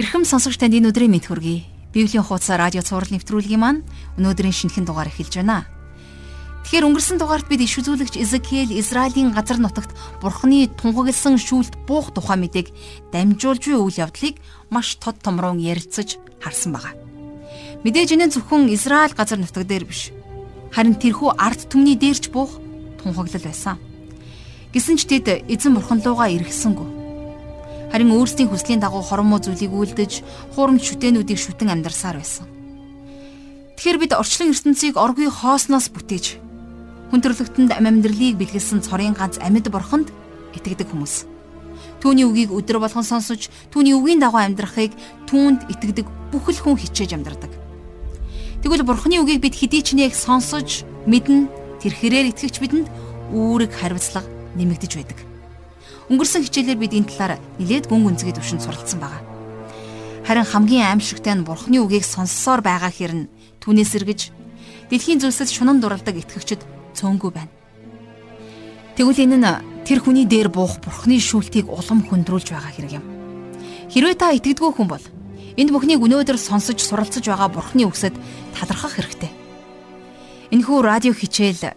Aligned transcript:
Ирхэм 0.00 0.24
сонсогч 0.24 0.56
танд 0.56 0.72
энэ 0.72 0.96
өдрийн 0.96 1.12
мэд 1.12 1.28
хүргэе. 1.28 1.92
Библийн 1.92 2.24
хуудас 2.24 2.48
радио 2.48 2.80
цаурал 2.80 3.12
нэвтрүүлгийн 3.12 3.60
маань 3.60 3.84
өнөөдрийн 4.16 4.56
шинэхэн 4.56 4.88
дугаар 4.88 5.12
эхэлж 5.12 5.44
байна. 5.44 5.68
Тэгэхээр 6.64 6.88
өнгөрсөн 6.88 7.20
дугаарт 7.20 7.44
бид 7.52 7.60
иш 7.60 7.76
үзүүлэгч 7.76 8.16
Изекиэл 8.16 8.72
Израилийн 8.80 9.36
газар 9.36 9.60
нутагт 9.60 9.92
Бурхны 10.24 10.72
тунхагласан 10.72 11.36
шүүлт 11.36 11.84
буух 11.84 12.16
тухай 12.16 12.40
мэдээг 12.40 12.72
дамжуулж 13.12 13.60
буй 13.68 13.76
үйл 13.76 14.00
явдлыг 14.08 14.40
маш 14.72 14.96
тод 14.96 15.20
томрон 15.20 15.60
ярилцаж 15.60 16.16
харсан 16.40 16.72
байгаа. 16.72 16.96
Мэдээж 17.84 18.16
энэ 18.16 18.32
зөвхөн 18.32 18.72
Израиль 18.72 19.12
газар 19.12 19.36
нутаг 19.36 19.68
дээр 19.68 19.84
биш. 19.84 20.16
Харин 20.72 20.96
тэрхүү 20.96 21.36
ард 21.36 21.68
түмний 21.68 22.00
дээрч 22.00 22.32
буух 22.32 22.56
тунхаглал 23.04 23.44
байсан. 23.44 23.76
Гэсэн 24.72 24.96
ч 24.96 25.04
тэд 25.12 25.44
эзэн 25.44 25.76
бурхан 25.76 26.00
руугаа 26.00 26.32
эргэсэнгүү 26.32 26.99
харин 27.90 28.14
өөрсдийн 28.14 28.48
хүслийн 28.48 28.80
дагуу 28.80 29.02
хормоо 29.02 29.42
зүйлийг 29.42 29.74
үлдэж, 29.74 30.22
хуурамч 30.54 30.82
шүтэнүүдийг 30.86 31.38
шүтэн 31.38 31.74
амьдарсаар 31.74 32.22
байсан. 32.22 32.46
Тэгэхээр 33.76 33.98
бид 33.98 34.12
орчлон 34.14 34.54
ертөнцийг 34.54 34.94
оргүй 34.94 35.28
хоосноос 35.28 35.90
бүтээж 35.90 36.38
хүн 37.10 37.20
төрлөختөнд 37.20 37.74
ам 37.74 37.90
амьдралыг 37.90 38.38
бэлгэлсэн 38.38 38.86
цорын 38.86 39.18
ганц 39.18 39.42
амьд 39.42 39.66
бурханд 39.66 40.14
итгэдэг 40.54 40.94
хүмүүс. 40.94 41.26
Түүний 41.98 42.24
үгийг 42.24 42.54
өдөр 42.54 42.78
болгон 42.80 43.04
сонсож, 43.04 43.50
түүний 43.74 43.92
үгийн 43.98 44.22
дагуу 44.22 44.40
амьдрахыг 44.40 44.94
түүнд 45.26 45.66
итгэдэг 45.68 46.06
бүхэл 46.30 46.60
хүн 46.62 46.78
хичээж 46.78 47.18
амьдардаг. 47.18 47.50
Тэгвэл 48.62 48.86
бурхны 48.86 49.20
үгийг 49.20 49.42
бид 49.42 49.56
хэдий 49.58 49.82
ч 49.82 49.98
нэг 49.98 50.14
сонсож, 50.14 50.86
мэднэ, 51.08 51.48
тэр 51.80 51.92
хэрээр 51.92 52.30
итгэгч 52.36 52.56
бидэнд 52.60 52.88
үүрэг 53.32 53.72
хариуцлага 53.74 54.28
нэмэгдэж 54.56 54.92
байдаг. 54.96 55.29
Өнгөрсөн 56.10 56.42
хичээлээр 56.42 56.78
бид 56.82 56.92
энэ 56.98 57.06
талаар 57.06 57.38
нэлээд 57.62 57.86
гүн 57.86 58.02
гүнзгий 58.02 58.34
төвшөнд 58.34 58.66
суралцсан 58.66 58.98
байгаа. 58.98 59.22
Харин 60.26 60.42
хамгийн 60.42 60.90
аимшигтай 60.90 61.38
нь 61.38 61.46
Бурхны 61.46 61.78
үгийг 61.78 62.02
сонссоор 62.02 62.66
байгаа 62.66 62.90
хэрн 62.90 63.30
түүнээс 63.62 63.94
эргэж 63.94 64.20
дэлхийн 64.90 65.22
зүйлсэд 65.22 65.54
шунан 65.54 65.78
дуралдаг 65.78 66.18
итгэгчд 66.18 66.66
цөөнгүй 66.98 67.30
байна. 67.30 67.54
Тэгвэл 68.98 69.22
энэ 69.22 69.38
нь 69.38 69.46
тэр 69.86 70.02
хүний 70.02 70.26
дээр 70.26 70.50
буух 70.50 70.82
Бурхны 70.82 71.22
шүүлтийг 71.22 71.70
улам 71.70 72.02
хөндрүүлж 72.02 72.58
байгаа 72.58 72.74
хэрэг 72.74 72.92
юм. 72.98 73.06
Хэрвээ 73.94 74.18
та 74.18 74.34
итгэдэггүй 74.34 74.70
хүн 74.74 74.90
бол 74.90 75.04
энд 75.54 75.70
бүхнийг 75.70 76.02
өнөөдөр 76.02 76.38
сонсож 76.42 76.82
суралцж 76.82 77.22
байгаа 77.22 77.54
Бурхны 77.54 77.86
үгсэд 77.86 78.18
талархах 78.58 78.98
хэрэгтэй. 78.98 79.30
Энэхүү 80.50 80.78
радио 80.82 81.14
хичээл 81.14 81.70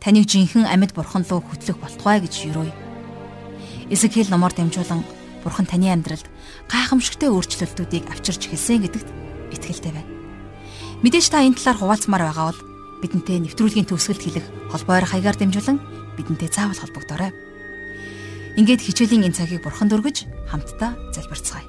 таныг 0.00 0.24
жинхэнэ 0.24 0.72
амьд 0.72 0.96
бурхан 0.96 1.24
руу 1.28 1.44
хөтлөх 1.44 1.76
болтугай 1.76 2.24
гэж 2.24 2.48
юрөөе. 2.48 2.83
Эсэхэл 3.92 4.32
номоор 4.32 4.56
дамжуулан 4.56 5.04
Бурхан 5.44 5.68
таны 5.68 5.92
амьдралд 5.92 6.24
гайхамшигтай 6.72 7.28
өөрчлөлтүүдийг 7.28 8.08
авчирч 8.08 8.48
хэлсэн 8.48 8.80
гэдэгт 8.88 9.08
итгэлтэй 9.52 9.92
байна. 9.92 10.08
Мэдээж 11.04 11.26
та 11.28 11.44
энэ 11.44 11.60
талаар 11.60 11.78
хуваалцмаар 11.84 12.24
байгаа 12.24 12.46
бол 12.48 12.60
бидэнтэй 13.04 13.44
нэвтрүүлгийн 13.44 13.84
төгсгөлд 13.84 14.24
хэлэх 14.24 14.46
холбоо 14.72 14.96
ойр 14.96 15.04
хаягаар 15.04 15.36
дамжуулан 15.36 15.78
бидэнтэй 16.16 16.48
заавал 16.48 16.80
холбогдорой. 16.80 17.28
Ингээд 18.56 18.80
хичээлийн 18.80 19.28
энэ 19.28 19.36
цагийг 19.36 19.60
Бурханд 19.60 19.92
өргөж 19.92 20.24
хамтдаа 20.48 20.96
залбирцгаая. 21.12 21.68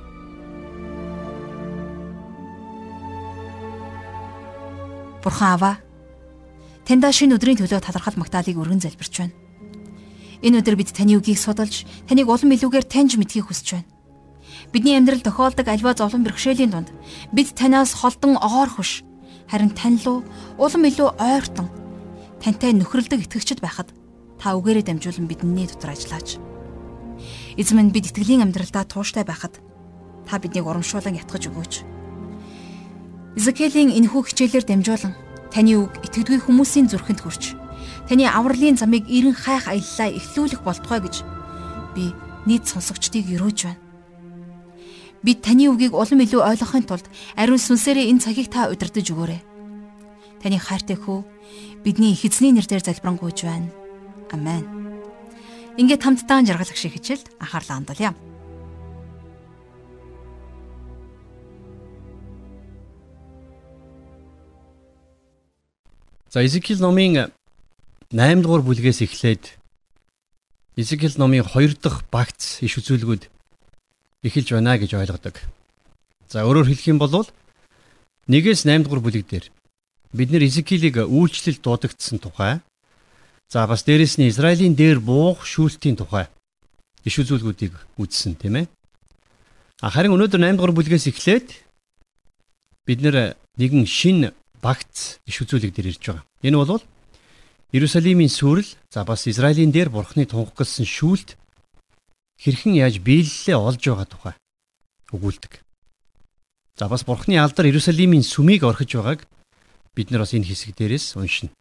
Бурхан 5.20 5.52
аваа 5.52 5.76
таньда 6.88 7.12
шинэ 7.12 7.36
өдрийн 7.36 7.60
төлөө 7.60 7.84
талархал 7.84 8.16
магтаалыг 8.16 8.56
өргөн 8.56 8.80
залбирч 8.80 9.14
байна. 9.20 9.36
Энэ 10.46 10.62
өдөр 10.62 10.78
бид 10.78 10.94
таны 10.94 11.18
үгийг 11.18 11.42
судалж, 11.42 11.90
таныг 12.06 12.30
улам 12.30 12.54
илүүгээр 12.54 12.86
таньж 12.86 13.18
мэдхийг 13.18 13.50
хүсэж 13.50 13.82
байна. 13.82 13.90
Бидний 14.70 14.94
амьдрал 14.94 15.26
тохиолдог 15.26 15.66
альва 15.66 15.98
зовлон 15.98 16.22
бэрхшээлийн 16.22 16.70
дунд 16.70 16.94
бид 17.34 17.50
танаас 17.58 17.98
холдон 17.98 18.38
огоор 18.38 18.70
хөш, 18.70 19.02
харин 19.50 19.74
тань 19.74 19.98
руу 20.06 20.22
улам 20.62 20.86
илүү 20.86 21.18
ойртон 21.18 21.66
тантай 22.46 22.78
нөхрөлдөг 22.78 23.26
итгэгчд 23.26 23.58
байхад 23.58 23.90
та 24.38 24.54
үгээрээ 24.54 24.86
дамжуулан 24.86 25.26
бидний 25.26 25.66
дотор 25.66 25.98
ажиллаач. 25.98 26.38
Эзэм 27.58 27.82
нь 27.82 27.90
бид 27.90 28.14
итгэлийн 28.14 28.46
амьдралдаа 28.46 28.86
тууштай 28.86 29.26
байхад 29.26 29.58
та 30.30 30.38
биднийг 30.38 30.70
урамшуулан 30.70 31.18
ятгах 31.18 31.42
өгөөч. 31.42 31.82
Изекелийн 33.34 33.90
энэхүү 33.98 34.22
хичээлээр 34.30 34.66
дамжуулан 34.70 35.18
таны 35.50 35.74
үг 35.74 36.06
итгэдэггүй 36.06 36.46
хүмүүсийн 36.46 36.86
зүрхэнд 36.86 37.26
хүрч 37.26 37.65
Таны 38.06 38.30
авралын 38.30 38.78
замыг 38.78 39.10
эрен 39.10 39.34
хайх 39.34 39.66
аяллаа 39.66 40.14
эхлүүлэх 40.14 40.62
болтугай 40.62 41.02
гэж 41.02 41.26
би 41.98 42.14
нийт 42.46 42.70
сонсогчдыг 42.70 43.26
өрөөж 43.34 43.60
байна. 43.66 43.82
Бид 45.26 45.42
таны 45.42 45.66
үгийг 45.74 45.98
улам 45.98 46.22
илүү 46.22 46.38
ойлгохын 46.38 46.86
тулд 46.86 47.10
ариун 47.34 47.58
сүнсээрээ 47.58 48.14
энэ 48.14 48.22
цагийг 48.22 48.54
та 48.54 48.70
удирдах 48.70 49.10
өгөөрэй. 49.10 49.42
Таны 50.38 50.62
хайртай 50.62 51.02
хүү 51.02 51.26
бидний 51.82 52.14
их 52.14 52.22
эзний 52.30 52.54
нэрээр 52.54 52.86
залбирanгуйж 52.86 53.42
байна. 53.42 53.74
Амен. 54.30 54.62
Ингээд 55.82 56.06
хамтдаа 56.06 56.46
жаргалах 56.46 56.78
шиг 56.78 56.94
хичээл 56.94 57.26
анхаарлаа 57.42 57.82
хандуулъя. 57.82 58.14
За 66.30 66.46
Изекил 66.46 66.78
номын 66.86 67.34
8 68.16 68.48
дугаар 68.48 68.64
бүлгээс 68.64 69.04
эхлээд 69.04 69.60
Изекэл 70.80 71.20
номын 71.20 71.44
2 71.44 71.76
дахь 71.84 72.00
багц 72.08 72.64
иш 72.64 72.80
үзүүлгүүд 72.80 73.28
эхэлж 74.24 74.56
байна 74.56 74.80
гэж 74.80 74.96
ойлгодог. 74.96 75.36
За 76.32 76.48
өөрөөр 76.48 76.72
хэлэх 76.72 76.96
юм 76.96 77.00
бол 77.04 77.12
1-ээс 77.12 78.64
8 78.64 78.88
дугаар 78.88 79.04
бүлэг 79.04 79.28
дээр 79.28 79.52
бид 80.16 80.32
нэр 80.32 80.48
Изекилийг 80.48 81.04
үйлчлэл 81.04 81.60
дуудагдсан 81.60 82.24
тухай 82.24 82.64
за 83.52 83.68
бас 83.68 83.84
дээрэс 83.84 84.16
нь 84.16 84.32
Израилийн 84.32 84.80
дээр 84.80 85.04
буух 85.04 85.44
шүүлтийн 85.44 86.00
тухай 86.00 86.32
иш 87.04 87.20
үзүүлгүүдийг 87.20 87.76
үзсэн 88.00 88.40
тийм 88.40 88.64
ээ. 88.64 88.72
Харин 89.84 90.16
өнөөдөр 90.16 90.40
8 90.40 90.56
дугаар 90.56 90.72
бүлгээс 90.72 91.12
эхлээд 91.12 91.52
бид 92.88 93.00
нэгэн 93.60 93.84
шин 93.84 94.32
багц 94.64 95.20
иш 95.28 95.44
үзүүлэг 95.44 95.76
дээр 95.76 95.92
ирж 95.92 96.04
байгаа. 96.08 96.24
Энэ 96.40 96.64
бол 96.64 96.80
Иерусалимийн 97.76 98.32
сүрэл 98.32 98.72
за 98.88 99.04
бас 99.04 99.28
Израилийн 99.28 99.76
дээр 99.76 99.92
бурхны 99.92 100.24
тунхагласан 100.24 100.88
шүүлт 100.88 101.36
хэрхэн 102.40 102.80
яаж 102.80 103.04
биелэлээ 103.04 103.60
олж 103.60 103.84
байгаа 103.84 104.08
тухай 104.08 104.36
өгүүлдэг. 105.12 105.60
За 106.80 106.88
бас 106.88 107.04
бурхны 107.04 107.36
алдар 107.36 107.68
Иерусалимийн 107.68 108.24
сүмийг 108.24 108.64
орхиж 108.64 108.96
байгааг 108.96 109.28
бид 109.92 110.08
нар 110.08 110.24
бас 110.24 110.32
энэ 110.32 110.48
хэсэг 110.48 110.72
дээрээс 110.72 111.20
уншина. 111.20 111.52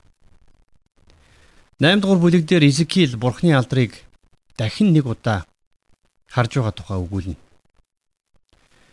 8 1.83 1.99
дугаар 1.99 2.23
бүлэг 2.23 2.47
дээр 2.47 2.71
Изекиэл 2.71 3.19
бурхны 3.19 3.51
алдрыг 3.51 3.99
дахин 4.55 4.95
нэг 4.95 5.11
удаа 5.11 5.51
харж 6.31 6.63
байгаа 6.63 6.75
тухай 6.79 6.99
өгүүлнэ. 7.03 7.35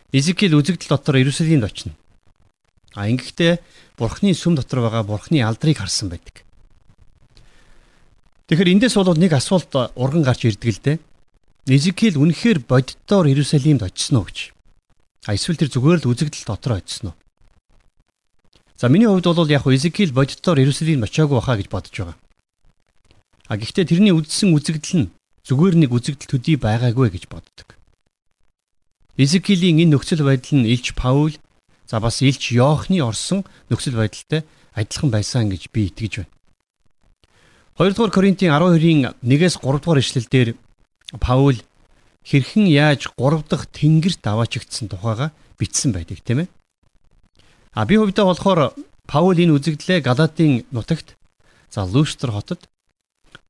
Изекиэл 0.09 0.57
үзэгдэл 0.57 0.89
дотор 0.89 1.21
Иерусалимд 1.21 1.69
очино. 1.69 1.93
А 2.97 3.05
ингэхдээ 3.13 3.61
бурхны 4.01 4.33
сүм 4.33 4.57
дотор 4.57 4.89
байгаа 4.89 5.05
бурхны 5.05 5.45
алдрыг 5.45 5.77
харсан 5.77 6.09
байдаг. 6.09 6.41
Тэгэхээр 8.51 8.67
эндээс 8.67 8.99
бол 8.99 9.15
нэг 9.15 9.31
асуулт 9.31 9.71
урган 9.95 10.27
гарч 10.27 10.43
ирдэг 10.43 10.69
л 10.75 10.83
дээ. 10.83 10.97
Эзекиэл 11.71 12.19
үнэхээр 12.19 12.67
боддоор 12.67 13.31
Иерусалимд 13.31 13.79
очисон 13.79 14.19
уу 14.19 14.27
гэж. 14.27 14.51
А 15.23 15.39
эсвэл 15.39 15.55
тэр 15.55 15.71
зүгээр 15.71 16.03
л 16.03 16.11
үзэгдэл 16.11 16.51
дотор 16.51 16.83
очисон 16.83 17.15
уу? 17.15 17.17
За 18.75 18.91
миний 18.91 19.07
хувьд 19.07 19.23
бол 19.23 19.47
яг 19.47 19.63
Эзекиэл 19.63 20.11
боддоор 20.11 20.59
Иерусалимд 20.59 21.07
очиагүй 21.07 21.39
байхаа 21.39 21.63
гэж 21.63 21.67
бодож 21.71 21.95
байгаа. 21.95 22.17
А 23.47 23.55
гэхдээ 23.55 23.87
тэрний 23.87 24.11
үздсэн 24.11 24.51
үзэгдэл 24.51 24.99
нь 24.99 25.11
зүгээр 25.47 25.75
нэг 25.87 25.95
үзэгдэл 25.95 26.35
төдий 26.35 26.59
байгаагүй 26.59 27.07
гэж 27.07 27.31
боддог. 27.31 27.79
Эзекиэлийн 29.15 29.79
энэ 29.79 29.95
нөхцөл 29.95 30.27
байдал 30.27 30.59
нь 30.59 30.67
Илч 30.67 30.91
Паул 30.91 31.39
за 31.87 32.03
бас 32.03 32.19
Илч 32.19 32.51
Йоохны 32.51 32.99
орсон 32.99 33.47
нөхцөл 33.71 33.95
байдалтай 33.95 34.43
адилхан 34.75 35.07
байсан 35.07 35.47
гэж 35.47 35.71
би 35.71 35.87
итгэж 35.87 36.27
байна. 36.27 36.40
2 37.79 37.95
дугаар 37.95 38.11
Коринтын 38.11 38.51
12-ийн 38.51 39.15
1-ээс 39.23 39.55
3 39.63 39.79
дугаар 39.79 39.99
ишлэлдэр 40.03 40.55
Паул 41.19 41.57
хэрхэн 42.27 42.67
яаж 42.67 43.07
3 43.15 43.47
дахь 43.47 43.67
тэнгэрт 43.71 44.23
аваачигдсан 44.27 44.91
тухайга 44.91 45.31
бичсэн 45.55 45.95
байдаг 45.95 46.19
тийм 46.19 46.43
ээ. 46.43 46.47
А 47.71 47.85
би 47.87 47.95
хувьдаа 47.95 48.27
болохоор 48.27 48.75
Паул 49.07 49.37
энэ 49.39 49.55
үзэгдлээ 49.55 50.03
Галатийн 50.03 50.67
нутагт 50.71 51.15
за 51.71 51.87
Лустр 51.87 52.31
хотод 52.35 52.67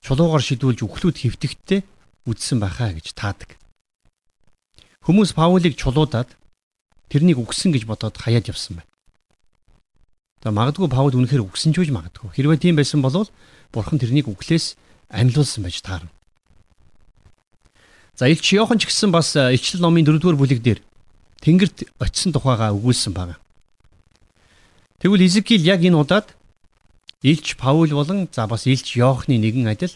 чулуугаар 0.05 0.45
шидүүлж 0.45 0.85
үхлүүд 0.85 1.17
хөвтөгттэй 1.17 1.81
үдсэн 2.29 2.61
байхаа 2.61 2.93
гэж 2.93 3.17
таадаг. 3.17 3.57
Хүмүүс 5.01 5.33
Паулийг 5.33 5.73
чулуудаад 5.81 6.29
тэрнийг 7.09 7.41
үгсэн 7.41 7.73
гэж 7.73 7.89
бодоод 7.89 8.21
хаяад 8.21 8.53
явсан 8.53 8.81
байна. 8.81 8.90
За 10.41 10.49
магадгүй 10.49 10.89
Паул 10.89 11.13
үнэхээр 11.13 11.45
үгсэн 11.45 11.73
ч 11.73 11.85
үж 11.85 11.89
магадгүй. 11.93 12.33
Хэрвээ 12.33 12.57
тийм 12.57 12.75
байсан 12.75 13.05
бол 13.05 13.29
Бурхан 13.69 14.01
тэрнийг 14.01 14.25
үглээс 14.25 14.73
амьлуулсан 15.13 15.61
байж 15.61 15.85
таарна. 15.85 16.09
За 18.17 18.25
Илч 18.25 18.53
Йохан 18.53 18.81
ч 18.81 18.89
гэсэн 18.89 19.13
бас 19.13 19.37
Ичлэл 19.37 19.85
номын 19.85 20.05
4-р 20.05 20.35
бүлэг 20.35 20.59
дээр 20.65 20.79
тэнгэрт 21.45 21.93
очисон 22.01 22.33
тухайга 22.33 22.73
өгүүлсэн 22.73 23.13
байна. 23.13 23.37
Тэгвэл 24.97 25.25
Изекил 25.25 25.61
яг 25.61 25.85
энэ 25.85 25.97
удаад 25.97 26.33
Илч 27.21 27.55
Паул 27.57 27.89
болон 27.93 28.25
за 28.33 28.49
бас 28.49 28.65
Илч 28.65 28.97
Йоохны 28.97 29.37
нэгэн 29.37 29.69
адил 29.69 29.93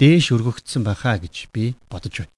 дээш 0.00 0.32
өргөгдсөн 0.32 0.84
байхаа 0.84 1.20
гэж 1.20 1.52
би 1.52 1.76
бодож 1.92 2.24
байна. 2.24 2.34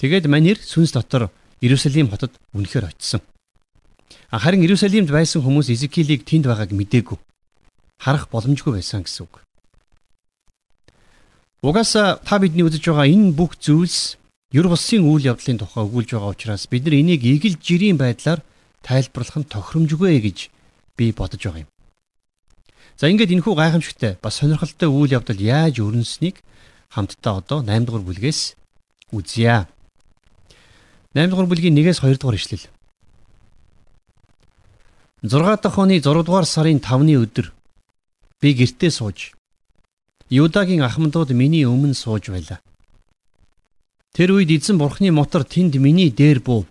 Тэгээд 0.00 0.24
манер 0.28 0.56
сүнс 0.56 0.92
дотор 0.92 1.28
Иерусалим 1.60 2.08
хотод 2.08 2.32
үнэхээр 2.52 2.92
очисон. 2.92 3.20
Харин 4.28 4.60
Иерусалимд 4.60 5.08
байсан 5.08 5.40
хүмүүс 5.40 5.72
Изекилийг 5.72 6.28
тэнд 6.28 6.44
байгааг 6.44 6.76
мдээгүй. 6.76 7.16
Харах 7.96 8.28
боломжгүй 8.28 8.76
байсан 8.76 9.00
гэсэн 9.00 9.24
үг. 9.24 9.40
Угаасаа 11.64 12.20
та 12.20 12.36
бидний 12.36 12.62
үзэж 12.62 12.84
байгаа 12.92 13.08
энэ 13.08 13.32
бүх 13.32 13.56
зүйлс 13.56 14.20
Юр 14.52 14.68
булсын 14.72 15.04
үйл 15.04 15.28
явдлын 15.28 15.60
тухай 15.60 15.84
өгүүлж 15.84 16.16
байгаа 16.16 16.32
учраас 16.32 16.64
бид 16.72 16.84
нар 16.84 16.96
энийг 16.96 17.20
игэл 17.20 17.60
жирийн 17.60 18.00
байдлаар 18.00 18.40
тайлбарлах 18.80 19.36
нь 19.40 19.48
тохиромжгүй 19.48 20.20
гэж 20.24 20.38
би 20.96 21.12
бодож 21.12 21.40
байгаа 21.44 21.64
юм. 21.64 21.72
За 22.96 23.12
ингээд 23.12 23.32
энэхүү 23.32 23.54
гайхамшигтай 23.56 24.16
бас 24.24 24.40
сонирхолтой 24.40 24.88
үйл 24.88 25.12
явдал 25.20 25.36
яаж 25.36 25.84
өрнөснийг 25.84 26.40
хамтдаа 26.88 27.44
одоо 27.44 27.60
8 27.60 27.84
дугаар 27.84 28.04
бүлгээс 28.08 28.56
үзье. 29.12 29.68
8 31.12 31.28
дугаар 31.28 31.48
бүлгийн 31.48 31.76
1-ээс 31.76 32.00
2 32.00 32.16
дугаар 32.16 32.40
ишлэл. 32.40 32.64
6 35.22 35.62
дахь 35.62 35.78
оны 35.78 35.98
6 36.00 36.22
дугаар 36.24 36.46
сарын 36.46 36.78
5-ны 36.78 37.14
өдөр 37.18 37.52
би 38.40 38.48
гэртээ 38.54 38.90
сууж 38.90 39.34
Юдагийн 40.30 40.84
ахмадууд 40.84 41.32
миний 41.32 41.64
өмнө 41.64 41.96
сууж 41.96 42.28
байлаа. 42.28 42.60
Тэр 44.12 44.36
үед 44.36 44.52
эзэн 44.52 44.76
бурхны 44.76 45.08
мотор 45.10 45.42
тэнд 45.42 45.80
миний 45.80 46.12
дээр 46.12 46.44
буув. 46.44 46.68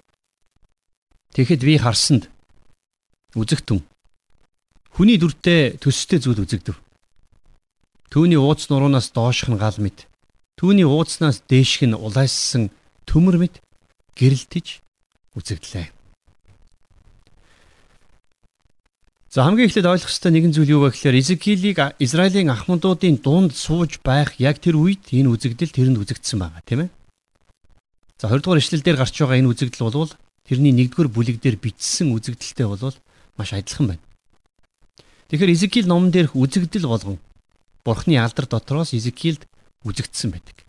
Тэгэхэд 1.33 1.61
би 1.65 1.75
харсанд 1.81 2.29
үзэгтэн 3.33 3.81
Хүний 4.97 5.17
дүртэй 5.21 5.77
төстэй 5.77 6.17
зүйл 6.17 6.41
үзэгдэв. 6.41 6.77
Түүний 8.09 8.37
ууц 8.41 8.65
нуруунаас 8.65 9.13
доошх 9.13 9.45
нь 9.45 9.61
гал 9.61 9.77
мэт. 9.77 10.09
Түүний 10.57 10.89
ууцнаас 10.89 11.45
дээшх 11.45 11.85
нь 11.85 11.93
улайссан 11.93 12.73
төмөр 13.05 13.37
мэт 13.37 13.61
гэрэлтэж 14.17 14.81
үзэгдлээ. 15.37 15.96
За 19.37 19.45
хамгийн 19.45 19.69
эхлээд 19.69 19.85
ойлгох 19.85 20.09
ёстой 20.09 20.33
нэгэн 20.33 20.49
зүйл 20.49 20.73
юу 20.73 20.81
вэ 20.89 20.97
гэхээр 20.97 21.21
Изекилийг 21.21 21.77
Израилийн 22.01 22.49
ахмадуудын 22.49 23.21
дунд 23.21 23.53
сууж 23.53 24.01
байх 24.01 24.33
яг 24.41 24.57
тэр 24.57 24.81
үед 24.81 25.13
энэ 25.13 25.29
үзэгдэл 25.29 25.77
тэрэнд 25.77 26.01
үзэгдсэн 26.01 26.41
байгаа 26.41 26.65
тийм 26.65 26.79
ээ. 26.81 26.91
За 28.17 28.33
20 28.33 28.41
дугаар 28.41 28.57
ишлэл 28.65 28.81
дээр 28.81 28.97
гарч 28.97 29.13
байгаа 29.13 29.37
энэ 29.37 29.53
үзэгдэл 29.53 29.85
бол 29.85 30.09
тэрний 30.41 30.73
1-р 30.73 31.07
бүлэг 31.13 31.37
дээр 31.37 31.61
бичсэн 31.61 32.17
үзэгдэлтэй 32.17 32.65
бол 32.65 32.81
маш 33.37 33.53
адилхан 33.53 33.93
байна. 33.93 34.05
Тэгэхээр 35.29 35.53
Изекил 35.53 35.85
номон 35.85 36.09
дээрх 36.09 36.33
үзэгдэл 36.33 36.89
болгон 36.89 37.21
Бурхны 37.85 38.17
алдар 38.17 38.49
дотроос 38.49 38.97
Изекилд 38.97 39.45
үзэгдсэн 39.85 40.33
байдаг. 40.33 40.65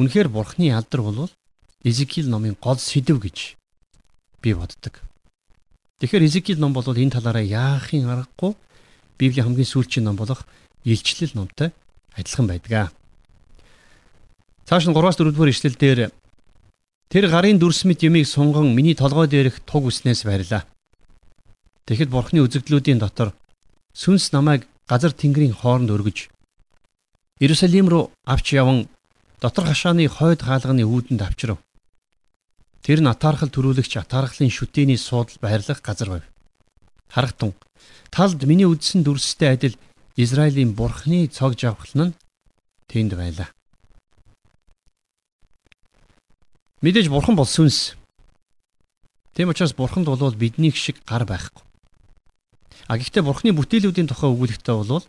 Үнэхээр 0.00 0.32
Бурхны 0.32 0.72
алдар 0.72 1.04
бол 1.04 1.28
Изекил 1.84 2.32
номын 2.32 2.56
гол 2.56 2.80
сэдв 2.80 3.20
гэж 3.20 3.60
би 4.40 4.56
боддог. 4.56 5.09
Тэгэхээр 6.00 6.24
Изекил 6.24 6.58
ном 6.58 6.72
бол 6.72 6.84
энэ 6.84 7.12
талаараа 7.12 7.44
яахын 7.44 8.08
аргагүй 8.08 8.56
Библийн 9.20 9.52
хамгийн 9.52 9.68
сүүлчийн 9.68 10.08
ном 10.08 10.16
болох 10.16 10.48
Илчлэл 10.84 11.36
номтой 11.36 11.76
адилхан 12.16 12.48
байдаг. 12.48 12.92
Цааш 14.64 14.88
нь 14.88 14.96
3-аас 14.96 15.20
4-р 15.20 15.52
ишлэл 15.52 15.76
дээр 15.76 16.00
тэр 17.12 17.24
гарын 17.28 17.60
дүрс 17.60 17.84
мэт 17.84 18.00
юмыг 18.08 18.24
сунган 18.24 18.72
миний 18.72 18.96
толгой 18.96 19.28
дээрх 19.28 19.60
туг 19.68 19.92
үснээс 19.92 20.24
барилаа. 20.24 20.64
Тэгэхэд 21.84 22.08
бурхны 22.08 22.40
үзэгдлүүдийн 22.48 22.96
дотор 22.96 23.36
сүнс 23.92 24.32
намайг 24.32 24.64
газар 24.88 25.12
тэнгэрийн 25.12 25.52
хооронд 25.52 25.92
өргөж 25.92 26.32
Иерусалим 27.40 27.88
руу 27.92 28.12
авч 28.24 28.56
яван 28.56 28.88
дотор 29.40 29.68
хашааны 29.68 30.08
хойд 30.08 30.40
хаалганы 30.44 30.84
үүдэнд 30.84 31.20
авчрав. 31.24 31.58
Тэр 32.80 33.04
нь 33.04 33.10
атаархал 33.12 33.52
төрүүлэгч 33.52 34.00
атаархлын 34.00 34.48
шүтээний 34.48 34.96
суудал 34.96 35.36
байрлах 35.40 35.84
газар 35.84 36.08
байв. 36.20 36.24
Харагтун 37.12 37.52
талд 38.08 38.40
миний 38.48 38.64
үдсэн 38.64 39.04
дүрстэй 39.04 39.52
адил 39.52 39.76
Израилийн 40.16 40.72
бурхны 40.72 41.28
цог 41.28 41.56
жавхлан 41.60 42.12
нь 42.12 42.18
тэнд 42.88 43.14
байлаа. 43.14 43.48
Мэдээж 46.80 47.12
бурхан 47.12 47.36
бол 47.36 47.44
сүнс. 47.44 47.94
Тийм 49.34 49.52
учраас 49.52 49.76
бурханд 49.76 50.08
бол 50.08 50.34
биднийг 50.34 50.76
шиг 50.76 51.04
гар 51.04 51.24
байхгүй. 51.28 51.62
А 52.88 52.96
гэхдээ 52.96 53.22
бурхны 53.22 53.52
бүтээлүүдийн 53.52 54.08
тухай 54.08 54.32
өгүүлэгтээ 54.32 54.74
бол 54.74 55.04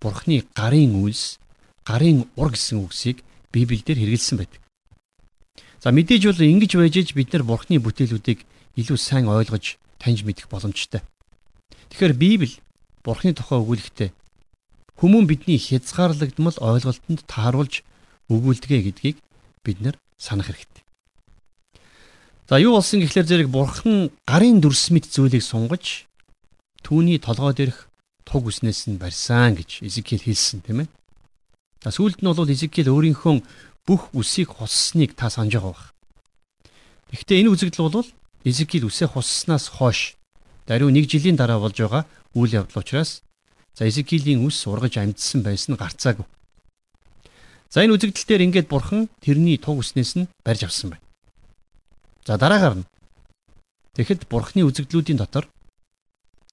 бурхны 0.00 0.44
гарын 0.52 1.00
үйлс, 1.00 1.40
гарын 1.88 2.28
ур 2.36 2.52
гэсэн 2.52 2.84
үгсийг 2.84 3.24
Библиэлд 3.52 3.88
хэрэгэлсэн 3.88 4.36
байдаг. 4.38 4.63
За 5.84 5.92
мэдээж 5.92 6.32
бол 6.32 6.40
ингэж 6.40 6.80
байж 6.80 6.96
иж 6.96 7.08
бид 7.12 7.36
нар 7.36 7.44
бурхны 7.44 7.76
бүтээлүүдийг 7.76 8.40
илүү 8.80 8.96
сайн 8.96 9.28
ойлгож 9.28 9.76
таньж 10.00 10.24
мэдэх 10.24 10.48
боломжтой. 10.48 11.04
Тэгэхээр 11.92 12.16
Библи 12.16 12.56
бурхны 13.04 13.36
тухай 13.36 13.60
өгүүлэгтээ 13.60 14.08
хүмүүн 14.96 15.28
бидний 15.28 15.60
хязгаарлагдмал 15.60 16.56
ойлголтод 16.56 17.28
тааруулж 17.28 17.84
өгүүлдэгэ 18.32 18.80
гэдгийг 18.80 19.20
бид 19.60 19.78
нар 19.84 20.00
санах 20.16 20.48
хэрэгтэй. 20.48 20.88
За 22.48 22.56
юу 22.56 22.80
болсон 22.80 23.04
гэхлээр 23.04 23.28
зэрэг 23.28 23.48
бурхан 23.52 24.08
гарын 24.24 24.64
дүрс 24.64 24.88
мэт 24.88 25.12
зүйлийг 25.12 25.44
сунгаж 25.44 26.08
түүний 26.80 27.20
толгой 27.20 27.52
дээрх 27.52 27.92
туг 28.24 28.48
үснээс 28.48 28.88
нь 28.88 28.96
барьсан 28.96 29.52
гэж 29.60 29.84
Изекиэл 29.84 30.32
хэлсэн 30.32 30.64
тийм 30.64 30.88
ээ. 30.88 30.88
За 31.84 31.92
сүүлд 31.92 32.24
нь 32.24 32.28
бол 32.32 32.48
Изекиэл 32.48 32.88
өөрийнхөө 32.88 33.44
бүх 33.86 34.12
үсийг 34.12 34.48
хуссныг 34.56 35.14
та 35.14 35.30
санаж 35.30 35.54
байгаа 35.54 35.72
бах. 35.72 35.94
Гэхдээ 37.12 37.40
энэ 37.44 37.52
үзэгдэл 37.52 37.88
бол 37.88 38.08
Изекиэл 38.44 38.88
үсээ 38.88 39.08
хусснаас 39.08 39.68
хойш 39.68 40.16
даруй 40.66 40.92
нэг 40.92 41.08
жилийн 41.08 41.36
дараа 41.36 41.60
болж 41.60 41.76
байгаа 41.76 42.04
үйл 42.36 42.52
явдал 42.60 42.82
учраас 42.84 43.24
за 43.76 43.88
Изекиэлийн 43.88 44.44
үс 44.44 44.66
ургаж 44.66 45.00
амьдсан 45.00 45.40
байсан 45.44 45.74
нь 45.74 45.80
гарцаагүй. 45.80 46.26
За 47.72 47.84
энэ 47.84 47.96
үзэгдэл 47.96 48.28
дээр 48.28 48.44
ингээд 48.48 48.68
бурхан 48.68 49.08
тэрний 49.24 49.56
туг 49.56 49.80
үснээс 49.80 50.16
нь 50.20 50.28
барьж 50.44 50.68
авсан 50.68 50.96
байна. 50.96 51.04
За 52.24 52.36
дараагаар 52.36 52.76
нь 52.80 52.84
Тэгэхэд 53.94 54.26
бурхны 54.26 54.66
үзэгдлүүдийн 54.66 55.22
дотор 55.22 55.46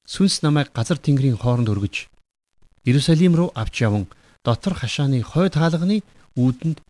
сүнс 0.05 0.45
намайг 0.45 0.69
газар 0.77 1.01
тэнгэрийн 1.01 1.41
хооронд 1.41 1.73
өргөж 1.73 2.05
Иерусалим 2.85 3.33
руу 3.33 3.49
авч 3.57 3.81
яван 3.81 4.05
дотор 4.45 4.77
хашааны 4.77 5.25
хойд 5.25 5.57
хаалганы 5.57 6.05
үүдэнд 6.37 6.85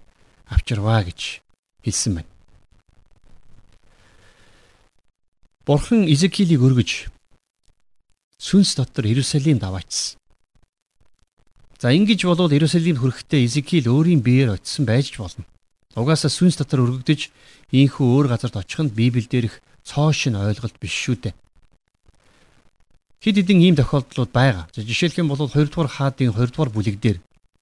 авчирваа 0.52 1.08
гэж 1.08 1.40
хэлсэн 1.88 2.20
байна. 2.20 2.32
Бурхан 5.66 6.06
Изекилийг 6.12 6.62
өргөж 6.62 7.08
сүнс 8.38 8.76
дотор 8.76 9.08
Иерусалимд 9.08 9.64
аваачсан. 9.64 10.20
За 11.80 11.96
ингэж 11.96 12.26
болвол 12.28 12.52
Иерусалимд 12.52 13.00
хүрэхдээ 13.00 13.46
Изекил 13.48 13.88
өөрийн 13.88 14.22
биеэр 14.22 14.60
очисон 14.60 14.86
байж 14.86 15.16
болно. 15.18 15.46
Угаасаа 15.96 16.30
сүнс 16.30 16.58
дотор 16.60 16.84
өргөгдөж 16.84 17.32
ийхүү 17.72 18.08
өөр 18.16 18.28
газарт 18.34 18.58
очих 18.60 18.82
нь 18.84 18.92
Библиэлд 18.92 19.62
цоо 19.84 20.12
шин 20.12 20.36
ойлголт 20.36 20.78
биш 20.82 20.94
шүү 20.94 21.16
дээ. 21.30 21.34
Хэд 23.22 23.36
хэдэн 23.38 23.62
ийм 23.62 23.76
тохиолдлууд 23.78 24.32
байгаа. 24.34 24.66
Жишээлх 24.74 25.22
юм 25.22 25.30
бол 25.30 25.46
2 25.46 25.70
дугаар 25.70 25.90
хаадын 25.90 26.34
2 26.34 26.54
дугаар 26.54 26.74
бүлэг 26.74 26.98
дээр 26.98 27.18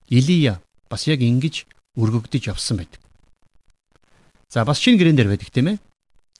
Илия 0.08 0.63
бас 0.88 1.08
яг 1.08 1.19
ингэж 1.19 1.67
өргөгдөж 1.99 2.47
явсан 2.47 2.79
байдаг. 2.79 2.99
За 4.49 4.63
бас 4.63 4.79
шинэ 4.79 4.97
гэрэн 4.97 5.17
дээр 5.19 5.29
байдаг 5.35 5.51
тийм 5.51 5.67
ээ. 5.75 5.77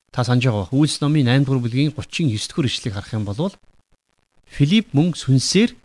Та 0.10 0.24
санаж 0.24 0.48
байгаа 0.48 0.72
Үйлс 0.72 1.04
номын 1.04 1.28
8 1.28 1.46
дугаар 1.46 1.62
бүлгийн 1.62 1.94
39 1.94 2.50
дугаар 2.50 2.68
ишлэгийг 2.72 2.96
харах 2.96 3.14
юм 3.14 3.26
бол 3.28 3.54
Филипп 4.50 4.96
мөн 4.98 5.14
сүнсээр 5.14 5.76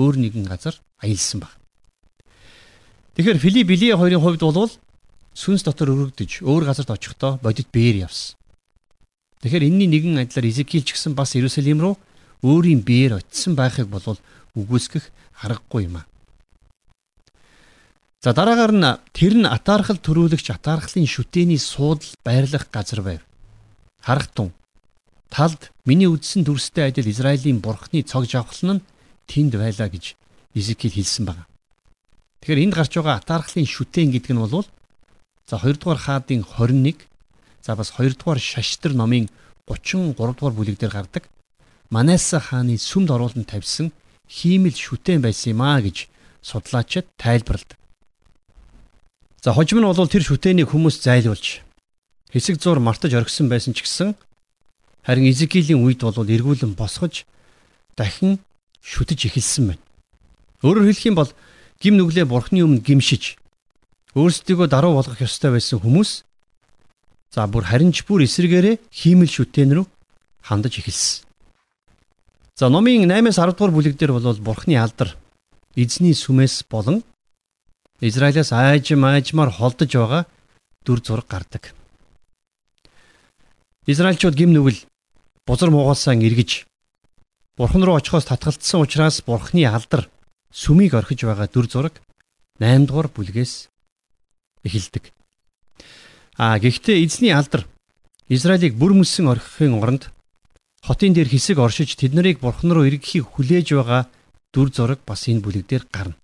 өөр 0.00 0.16
нэгэн 0.16 0.48
газар 0.48 0.80
аялсан 1.04 1.44
баг. 1.44 1.52
Тэгэхээр 3.14 3.42
Филипп 3.44 3.68
Илия 3.68 4.00
хоёрын 4.00 4.24
хувьд 4.24 4.40
бол 4.40 4.72
сүнс 5.36 5.62
дотор 5.66 5.92
өргөгдөж 5.92 6.40
өөр 6.40 6.64
газарт 6.64 6.88
очихдоо 6.88 7.36
бодит 7.44 7.68
биеэр 7.68 8.08
явсан. 8.08 8.40
Тэгэхээр 9.44 9.68
энэний 9.68 9.88
нэгэн 9.88 10.24
адилаар 10.24 10.48
Изекиэл 10.48 10.84
ч 10.88 10.96
гэсэн 10.96 11.12
бас 11.12 11.36
Иерусалим 11.36 11.80
руу 11.84 11.94
өөрийн 12.40 12.80
биеэр 12.80 13.20
очисон 13.20 13.52
байхыг 13.56 13.92
болвол 13.92 14.16
үгүйсгэх 14.56 15.12
аргагүй 15.44 15.88
юм 15.88 16.00
аа. 16.00 16.08
За 18.20 18.32
дараагаар 18.36 18.72
нь 18.76 18.88
тэр 19.16 19.34
нь 19.40 19.48
атаархал 19.48 19.96
төрүүлэгч 19.96 20.52
атаархлын 20.52 21.08
шүтээний 21.08 21.56
суудал 21.56 22.12
байрлах 22.20 22.68
газар 22.68 23.00
байв. 23.00 23.22
Харахтун 24.04 24.52
талд 25.32 25.72
миний 25.88 26.04
үдсэн 26.04 26.44
дүрстэй 26.44 26.92
адил 26.92 27.08
Израилийн 27.08 27.64
бурхны 27.64 28.04
цог 28.04 28.28
жавхлан 28.28 28.84
нь 28.84 28.84
тэнд 29.24 29.56
байлаа 29.56 29.88
гэж 29.88 30.20
Изекил 30.52 30.92
хэлсэн 30.92 31.24
байна. 31.24 31.48
Тэгэхээр 32.44 32.64
энд 32.68 32.74
гарч 32.76 32.92
байгаа 32.92 33.16
атаархлын 33.24 33.64
шүтэн 33.64 34.12
гэдэг 34.12 34.36
нь 34.36 34.42
бол 34.44 34.68
за 35.48 35.56
2 35.56 35.80
дугаар 35.80 36.00
хаадын 36.04 36.44
21 36.44 37.08
За 37.64 37.76
бас 37.76 37.92
2 37.96 38.20
дугаар 38.20 38.40
шаштар 38.40 38.92
номын 38.92 39.28
33 39.64 40.12
дугаар 40.16 40.54
бүлэг 40.56 40.76
дээр 40.76 40.92
гардаг. 40.92 41.24
Манаса 41.90 42.40
хааны 42.40 42.76
сүмд 42.76 43.10
оруулан 43.10 43.44
тавьсан 43.44 43.92
хиймэл 44.28 44.76
шүтэн 44.76 45.20
байсан 45.20 45.56
юм 45.56 45.62
а 45.64 45.80
гэж 45.80 46.08
судлаачид 46.42 47.06
тайлбарладаг. 47.16 47.79
За 49.42 49.52
хожим 49.52 49.80
нь 49.80 49.88
бол 49.88 49.96
тэр 50.08 50.20
шүтэнийг 50.20 50.68
хүмүүс 50.68 51.00
зайлуулж 51.00 51.64
хэсэг 52.28 52.60
зур 52.60 52.76
мартаж 52.76 53.16
оргисон 53.16 53.48
байсан 53.48 53.72
ч 53.72 53.80
гэсэн 53.88 54.12
харин 55.00 55.32
Изекилийн 55.32 55.80
үед 55.80 56.04
бол 56.04 56.12
эргүүлэн 56.28 56.76
босгож 56.76 57.24
дахин 57.96 58.36
шүтэж 58.84 59.32
эхэлсэн 59.32 59.72
байна. 59.72 59.84
Өөрөөр 60.60 60.92
хэлэх 60.92 61.08
юм 61.08 61.16
бол 61.16 61.32
гим 61.80 61.96
нүглээ 61.96 62.28
бурхны 62.28 62.60
өмнө 62.60 62.84
гимшиж 62.84 63.40
өөрсдийгөө 64.12 64.68
даруй 64.68 64.92
болгох 64.92 65.24
ёстой 65.24 65.56
байсан 65.56 65.80
хүмүүс 65.80 66.10
за 67.32 67.48
бүр 67.48 67.64
харин 67.64 67.96
ч 67.96 68.04
бүр 68.04 68.28
эсрэгээрээ 68.28 68.76
хиймэл 68.92 69.32
шүтэн 69.32 69.72
рүү 69.72 69.86
хандаж 70.44 70.84
эхэлсэн. 70.84 71.24
За 72.60 72.68
номын 72.68 73.08
8-аас 73.08 73.40
10 73.40 73.56
дугаар 73.56 73.72
бүлэг 73.72 73.96
дээр 73.96 74.20
бол 74.20 74.36
бурхны 74.36 74.76
алдар 74.76 75.16
эзний 75.80 76.12
сүмээс 76.12 76.68
болон 76.68 77.00
Израилаас 78.00 78.52
айжм 78.52 79.04
айжмаар 79.04 79.50
холдож 79.50 79.92
байгаа 79.92 80.26
дүр 80.84 81.00
зураг 81.04 81.26
гардаг. 81.28 81.74
Израильчууд 83.86 84.34
гим 84.34 84.52
нүгэл 84.52 84.80
бузар 85.46 85.70
муугаасаа 85.70 86.16
эргэж 86.16 86.64
бурхан 87.56 87.84
руу 87.84 87.96
очихоос 88.00 88.24
татгалцсан 88.24 88.80
учраас 88.80 89.20
бурхны 89.20 89.68
алдар 89.68 90.08
сүмийг 90.52 90.94
орхиж 90.94 91.28
байгаа 91.28 91.48
дүр 91.52 91.66
зураг 91.68 92.00
8 92.58 92.88
дугаар 92.88 93.08
бүлгээс 93.12 93.68
эхэлдэг. 94.64 95.12
А 96.40 96.58
гэхдээ 96.58 97.04
эзний 97.04 97.36
алдар 97.36 97.68
Израилийг 98.28 98.80
бүр 98.80 98.96
мөсөн 98.96 99.28
орхихын 99.28 99.76
оронд 99.76 100.08
хотын 100.80 101.12
дээр 101.12 101.28
хэсэг 101.28 101.58
оршиж 101.60 102.00
тэд 102.00 102.16
нарыг 102.16 102.40
бурхан 102.40 102.72
руу 102.72 102.88
эргэхийг 102.88 103.28
хүлээж 103.28 103.76
байгаа 103.76 104.08
дүр 104.54 104.72
зураг 104.72 105.00
бас 105.04 105.28
энэ 105.28 105.44
бүлэг 105.44 105.68
дээр 105.68 105.84
гарна. 105.92 106.16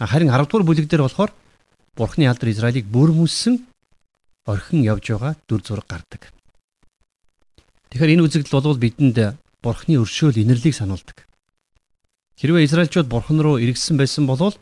Харин 0.00 0.32
10 0.32 0.48
дугаар 0.48 0.64
бүлэг 0.64 0.88
дээр 0.88 1.04
болохоор 1.04 1.30
бурханы 1.92 2.24
алдар 2.24 2.48
Израилийг 2.48 2.88
бүр 2.88 3.12
мөсөн 3.12 3.60
орхин 4.48 4.80
явж 4.80 5.12
байгаа 5.12 5.36
дүр 5.44 5.60
зураг 5.60 5.84
гардаг. 5.84 6.32
Тэгэхээр 7.92 8.16
энэ 8.16 8.24
үзэгдэл 8.24 8.64
бол 8.64 8.80
бидэнд 8.80 9.36
бурхны 9.60 10.00
өршөөл 10.00 10.40
инэрлийг 10.40 10.72
сануулдаг. 10.72 11.28
Хэрвээ 12.40 12.64
Израильчууд 12.64 13.12
бурхан 13.12 13.44
руу 13.44 13.60
эргэсэн 13.60 14.00
байсан 14.00 14.24
бол 14.24 14.56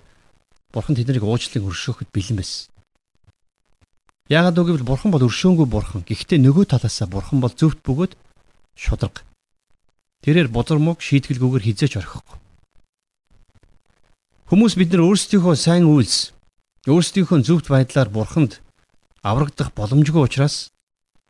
бурхан 0.74 0.98
тэднийг 0.98 1.22
уучлан 1.22 1.70
өршөөхөд 1.70 2.10
бэлэн 2.10 2.42
байсан. 2.42 2.66
Яагаад 4.26 4.58
гэвэл 4.58 4.82
бурхан 4.82 5.14
бол 5.14 5.22
өршөөнгүй 5.22 5.66
бурхан. 5.70 6.02
Гэхдээ 6.02 6.42
нөгөө 6.42 6.66
талаасаа 6.74 7.06
бурхан 7.06 7.38
бол 7.38 7.54
зөвхт 7.54 7.78
бөгөөд 7.86 8.12
шудраг. 8.74 9.22
Тэрээр 10.26 10.50
бузар 10.50 10.82
мөг 10.82 10.98
шийтгэлгүйгээр 10.98 11.64
хизээч 11.64 11.94
орхихгүй. 12.02 12.47
Хүмүүс 14.48 14.80
бид 14.80 14.96
нар 14.96 15.04
өөрсдийнхөө 15.04 15.56
сайн 15.60 15.84
үйлс, 15.84 16.32
өөрсдийнхөө 16.88 17.44
зөвхт 17.44 17.68
байдлаар 17.68 18.08
бурханд 18.08 18.64
аврагдах 19.20 19.76
боломжгүй 19.76 20.24
учраас 20.24 20.72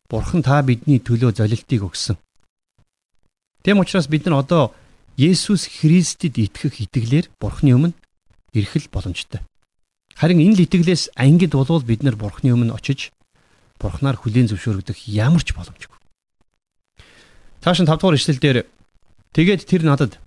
бурхан 0.07 0.39
та 0.39 0.63
бидний 0.63 1.03
төлөө 1.03 1.35
золилтыг 1.35 1.83
өгсөн. 1.83 2.15
Тэм 3.67 3.83
учраас 3.83 4.07
бид 4.07 4.23
нар 4.23 4.39
одоо 4.39 4.71
Есүс 5.19 5.67
Христэд 5.67 6.39
итгэх 6.39 6.79
итгэлээр 6.79 7.27
бурханы 7.43 7.75
өмнө 7.75 7.97
ирэх 8.55 8.87
боломжтой. 8.87 9.43
Харин 10.15 10.39
энэ 10.39 10.55
л 10.55 10.63
итгэлээс 10.63 11.11
ангид 11.19 11.51
болвол 11.51 11.83
бид 11.83 12.07
нар 12.07 12.15
Бурхны 12.15 12.55
өмнө 12.55 12.75
очиж 12.75 13.11
Бурхнаар 13.79 14.15
хүлийн 14.15 14.47
зөвшөөрөгдөх 14.47 15.07
ямар 15.11 15.43
ч 15.43 15.55
боломжгүй. 15.55 15.95
Тааш 17.63 17.83
5 17.83 17.99
дугаар 17.99 18.15
ишлэлдэр 18.15 18.67
тэгээд 19.35 19.67
тэр 19.67 19.83
надад 19.83 20.19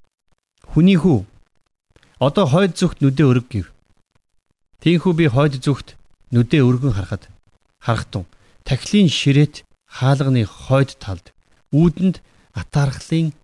хүний 0.69 0.97
хүү 0.97 1.32
одоо 2.23 2.47
хойд 2.47 2.79
зүгт 2.79 3.03
нүдээ 3.03 3.27
өрг 3.27 3.47
гэв. 3.51 3.67
Тийхүү 4.79 5.13
би 5.19 5.27
хойд 5.27 5.59
зүгт 5.59 5.99
нүдээ 6.31 6.63
өргөн 6.63 6.95
харахад 6.95 7.27
харахтун 7.83 8.31
тахилын 8.63 9.11
ширээт 9.11 9.67
хаалганы 9.91 10.47
хойд 10.47 10.95
талд 11.03 11.35
үүдэнд 11.75 12.23
атаархлын 12.55 13.35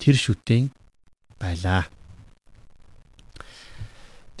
тэр 0.00 0.16
шүтэн 0.16 0.72
байлаа. 1.36 1.92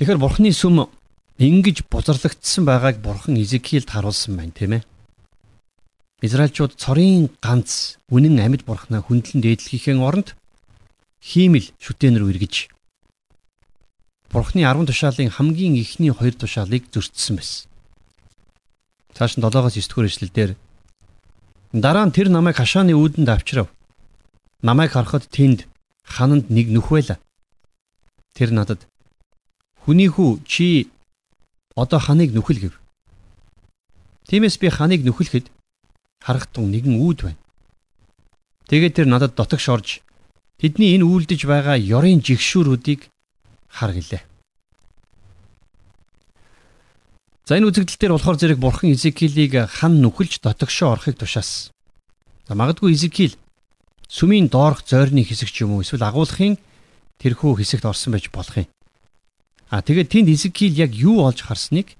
Тэгэхээр 0.00 0.24
бурхны 0.24 0.56
сүм 0.56 0.88
ингэж 1.36 1.84
бузарлагдсан 1.92 2.64
байгааг 2.64 3.04
бурхан 3.04 3.36
Изекиэлд 3.36 3.92
харуулсан 3.92 4.40
байна, 4.40 4.56
тийм 4.56 4.72
ээ. 4.80 4.88
Израильчууд 6.24 6.80
цорын 6.80 7.28
ганц 7.44 8.00
үнэн 8.08 8.40
амьд 8.40 8.64
бурхнаа 8.64 9.04
хүндлэн 9.04 9.44
дээдлэхийн 9.44 10.00
оронд 10.00 10.32
хиймэл 11.20 11.76
шүтэн 11.76 12.16
рүү 12.16 12.32
эргэж 12.32 12.75
Бурхны 14.30 14.66
10 14.66 14.86
тушаалын 14.86 15.30
хамгийн 15.30 15.74
ихний 15.76 16.10
2 16.10 16.40
тушаалыг 16.40 16.90
зөрчсөн 16.90 17.36
байсан. 17.38 17.68
Цааш 19.14 19.38
нь 19.38 19.42
7-оос 19.42 19.74
9 19.78 19.88
дугаар 19.88 20.08
эшлэлдэр 20.10 20.50
дараа 21.72 22.06
нь 22.06 22.14
тэр 22.16 22.28
намайг 22.28 22.56
хашааны 22.58 22.92
үүдэнд 22.92 23.28
авчрав. 23.30 23.68
Намайг 24.62 24.92
харахад 24.92 25.30
тэнд 25.30 25.64
хананд 26.04 26.50
нэг 26.50 26.68
нүх 26.74 26.90
байла. 26.90 27.16
Тэр 28.34 28.50
надад 28.52 28.86
хүний 29.80 30.10
хүү 30.10 30.42
чи 30.44 30.90
одоо 31.74 32.00
ханыг 32.00 32.34
нүхэл 32.34 32.68
гэв. 32.68 32.74
Тиймээс 34.28 34.58
би 34.58 34.68
ханыг 34.68 35.06
нүхэлэхэд 35.06 35.46
харахтун 36.20 36.74
нэгэн 36.74 36.98
үүд 36.98 37.18
байна. 37.22 37.40
Тэгээд 38.66 38.96
тэр 38.98 39.06
надад 39.06 39.38
дотогш 39.38 39.68
орж 39.70 39.88
тэдний 40.58 40.98
энэ 40.98 41.06
үйлдэж 41.06 41.46
байгаа 41.46 41.78
ёрын 41.78 42.18
жигшүүрүүдийг 42.24 43.06
хар 43.68 43.92
гэлээ. 43.92 44.22
За 47.46 47.54
энэ 47.54 47.70
үзэгдэл 47.70 47.98
дээр 48.00 48.14
болохоор 48.18 48.38
зэрэг 48.42 48.58
бурхан 48.58 48.90
Изекилийг 48.90 49.70
хан 49.70 50.02
нүхэлж 50.02 50.42
дотогшоо 50.42 50.98
орохыг 50.98 51.14
тушаасан. 51.14 51.70
За 52.48 52.58
магадгүй 52.58 52.90
Изекил 52.92 53.38
сүмийн 54.10 54.50
доорх 54.50 54.82
зойрны 54.82 55.22
хэсэг 55.22 55.54
ч 55.54 55.62
юм 55.62 55.78
уу 55.78 55.86
эсвэл 55.86 56.02
агуулгын 56.02 56.58
тэрхүү 57.22 57.62
хэсэгт 57.62 57.86
орсон 57.86 58.18
байж 58.18 58.30
болох 58.34 58.66
юм. 58.66 58.70
А 59.70 59.82
тэгээд 59.82 60.10
тэнд 60.10 60.28
Изекил 60.30 60.74
яг 60.74 60.90
юу 60.90 61.22
олж 61.22 61.46
харсныг 61.46 61.94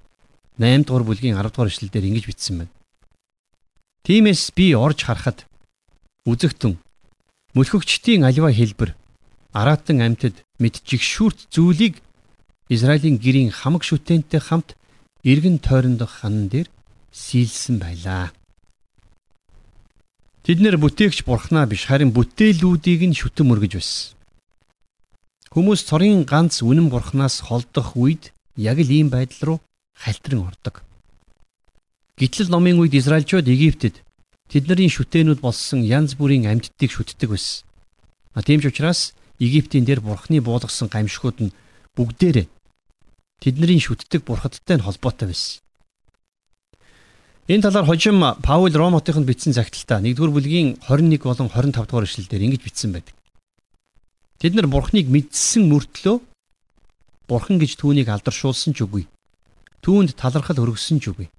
8 0.59 0.83
дугаар 0.83 1.03
бүлгийн 1.07 1.39
10 1.39 1.51
дугаар 1.51 1.71
эшлэлдэр 1.71 2.07
ингэж 2.11 2.25
бичсэн 2.27 2.55
байна. 2.63 2.73
Тиймээс 4.07 4.55
би 4.55 4.71
орж 4.75 5.03
харахад 5.03 5.47
үзэгтэн 6.23 6.79
мөлхөгчдийн 7.55 8.23
аливаа 8.23 8.51
хэлбэр 8.55 8.95
аратан 9.51 9.99
амьтад 9.99 10.46
мэджигшүүрт 10.61 11.53
зүйлийг 11.53 12.01
Израилийн 12.69 13.17
гэрийн 13.17 13.51
хамаг 13.53 13.83
шүтэнтэй 13.87 14.41
хамт 14.43 14.75
эргэн 15.23 15.57
тойрондох 15.59 16.21
ханан 16.21 16.47
дээр 16.51 16.67
сийлсэн 17.11 17.79
байлаа. 17.79 18.31
Тэд 20.43 20.59
нэр 20.63 20.77
бүтээгч 20.79 21.27
бурхнаа 21.27 21.67
биш 21.67 21.87
харин 21.87 22.15
бүтээлүүдийг 22.15 23.01
нь 23.07 23.19
шүтэн 23.19 23.47
мөргөж 23.47 23.73
байсан. 23.79 24.15
Хүмүүс 25.51 25.81
цорын 25.87 26.23
ганц 26.23 26.63
үнэн 26.63 26.87
бурхнаас 26.91 27.43
холдох 27.47 27.95
үед 27.99 28.31
яг 28.55 28.79
л 28.79 28.91
ийм 28.91 29.11
байдал 29.11 29.41
руу 29.43 29.57
халтран 29.95 30.47
ордог. 30.47 30.83
Гитлэл 32.17 32.51
номын 32.51 32.79
үед 32.79 32.95
Израильчууд 32.95 33.47
Египтэд 33.47 34.03
тэдний 34.47 34.87
шүтэнүүд 34.87 35.39
болсон 35.43 35.83
янз 35.83 36.15
бүрийн 36.15 36.47
амьтдыг 36.47 36.91
шүтдэг 36.91 37.29
байсан. 37.31 37.67
А 38.33 38.41
тийм 38.41 38.61
ч 38.61 38.71
учраас 38.71 39.13
Египтийн 39.39 39.85
дээр 39.85 40.01
бурхны 40.01 40.41
буулгасан 40.41 40.89
гамшигуд 40.89 41.37
нь 41.41 41.55
бүгдээрээ 41.95 42.47
тэдний 43.41 43.79
шүтдэг 43.79 44.25
бурхадтай 44.25 44.77
нь 44.77 44.85
холбоотой 44.85 45.29
байсан. 45.29 45.61
Энэ 47.47 47.63
талаар 47.63 47.85
хожим 47.85 48.19
Паул 48.43 48.73
Ромотынд 48.73 49.23
бичсэн 49.29 49.53
загталтаа 49.53 50.01
1-р 50.01 50.31
бүлгийн 50.33 50.81
21 50.89 51.21
болон 51.23 51.47
25 51.47 51.85
дугаар 51.87 52.03
ишлэлдэр 52.03 52.43
ингэж 52.43 52.61
бичсэн 52.65 52.91
байдаг. 52.91 53.15
Тэд 54.41 54.53
нар 54.57 54.67
бурхныг 54.67 55.07
мэдсэн 55.07 55.63
мөртлөө 55.69 56.17
бурхан 57.29 57.57
гэж 57.61 57.79
түүнийг 57.79 58.11
алдаршуулсан 58.11 58.73
ч 58.73 58.83
үгүй. 58.83 59.07
Түүнд 59.79 60.19
талархал 60.19 60.59
өргөсөн 60.59 60.99
ч 60.99 61.13
үгүй. 61.15 61.31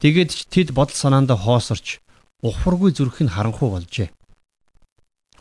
Тэгээд 0.00 0.30
ч 0.32 0.48
тэд 0.48 0.68
бодол 0.72 0.96
санаандаа 0.96 1.36
хоосорч 1.36 2.00
ухваргүй 2.40 2.90
зүрх 2.96 3.20
нь 3.22 3.30
харанхуй 3.30 3.68
болжээ. 3.70 4.08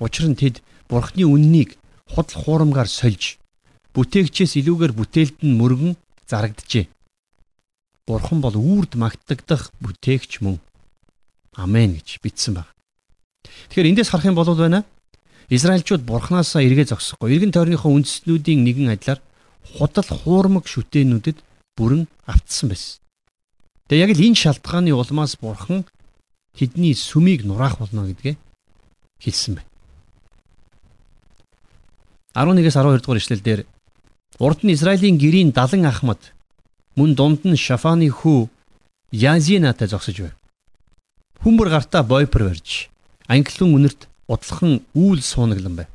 Учир 0.04 0.28
нь 0.30 0.36
тэд 0.36 0.62
бурхны 0.92 1.24
үннийг 1.24 1.80
худал 2.12 2.36
хуурмгаар 2.44 2.90
сольж 2.92 3.40
бүтээгчээс 3.96 4.60
илүүгээр 4.60 4.94
бүтээлд 4.96 5.38
нь 5.48 5.56
мөргөн 5.56 5.96
зарагджээ. 6.28 6.92
Бурхан 8.08 8.40
бол 8.44 8.56
үрд 8.60 9.00
магтагдах 9.00 9.72
бүтээгч 9.80 10.44
мөн. 10.44 10.60
Амен 11.56 11.96
гэж 11.96 12.20
бичсэн 12.20 12.60
баг. 12.60 12.68
Тэгэхээр 13.72 13.90
эндээс 13.96 14.12
харах 14.12 14.28
юм 14.28 14.36
бол 14.36 14.52
байна. 14.56 14.84
Израильчууд 15.48 16.04
бурхнаасаа 16.04 16.64
эргээ 16.64 16.92
зогсохгүй. 16.92 17.36
Иргэн 17.36 17.56
тойрныхоо 17.56 17.92
үндэстнүүдийн 17.92 18.64
нэгэн 18.64 18.92
адилаар 18.96 19.20
худал 19.76 20.08
хуурмаг 20.08 20.68
шүтээнүүдэд 20.68 21.38
бүрэн 21.76 22.08
автсан 22.28 22.72
байсан. 22.72 23.00
Тэгээ 23.88 24.04
яг 24.08 24.12
л 24.16 24.26
энэ 24.28 24.40
шалтгааны 24.40 24.92
улмаас 24.96 25.36
бурхан 25.36 25.84
тэдний 26.56 26.96
сүмийг 26.96 27.44
нураах 27.44 27.80
болно 27.80 28.08
гэдгээ 28.08 28.36
хэлсэн 29.20 29.60
байна. 29.60 29.71
11-ээс 32.34 32.76
12 32.80 33.04
дугаар 33.04 33.20
ишлэлдэр 33.20 33.60
урд 34.40 34.64
нь 34.64 34.72
Израилийн 34.72 35.20
гэрийн 35.20 35.52
70 35.52 35.84
ахмад 35.84 36.32
мөн 36.96 37.16
дунд 37.16 37.44
нь 37.44 37.60
Шафаны 37.60 38.08
хүү 38.08 38.48
Язинатай 39.12 39.88
зогсож 39.92 40.16
байв. 40.24 40.36
Хүмбэр 41.44 41.68
гартаа 41.68 42.04
бойпер 42.08 42.48
барьж 42.48 42.88
англин 43.28 43.76
үнэрт 43.76 44.08
удлахан 44.32 44.80
үүл 44.96 45.20
суунаглан 45.20 45.76
байв. 45.76 45.90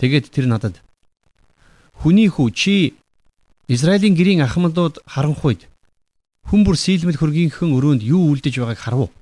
Тэгээд 0.00 0.32
тэр 0.32 0.48
надад 0.48 0.80
хүний 2.00 2.32
хүү 2.32 2.48
чи 2.56 2.96
Израилийн 3.68 4.16
гэрийн 4.16 4.40
ахмадууд 4.40 5.04
харанхуйд 5.04 5.68
хүмбэр 6.48 6.76
сийлмэл 6.80 7.20
хөргийнхөн 7.20 7.76
өрөөнд 7.76 8.02
юу 8.08 8.32
үлдэж 8.32 8.56
байгааг 8.56 8.80
харав. 8.80 9.12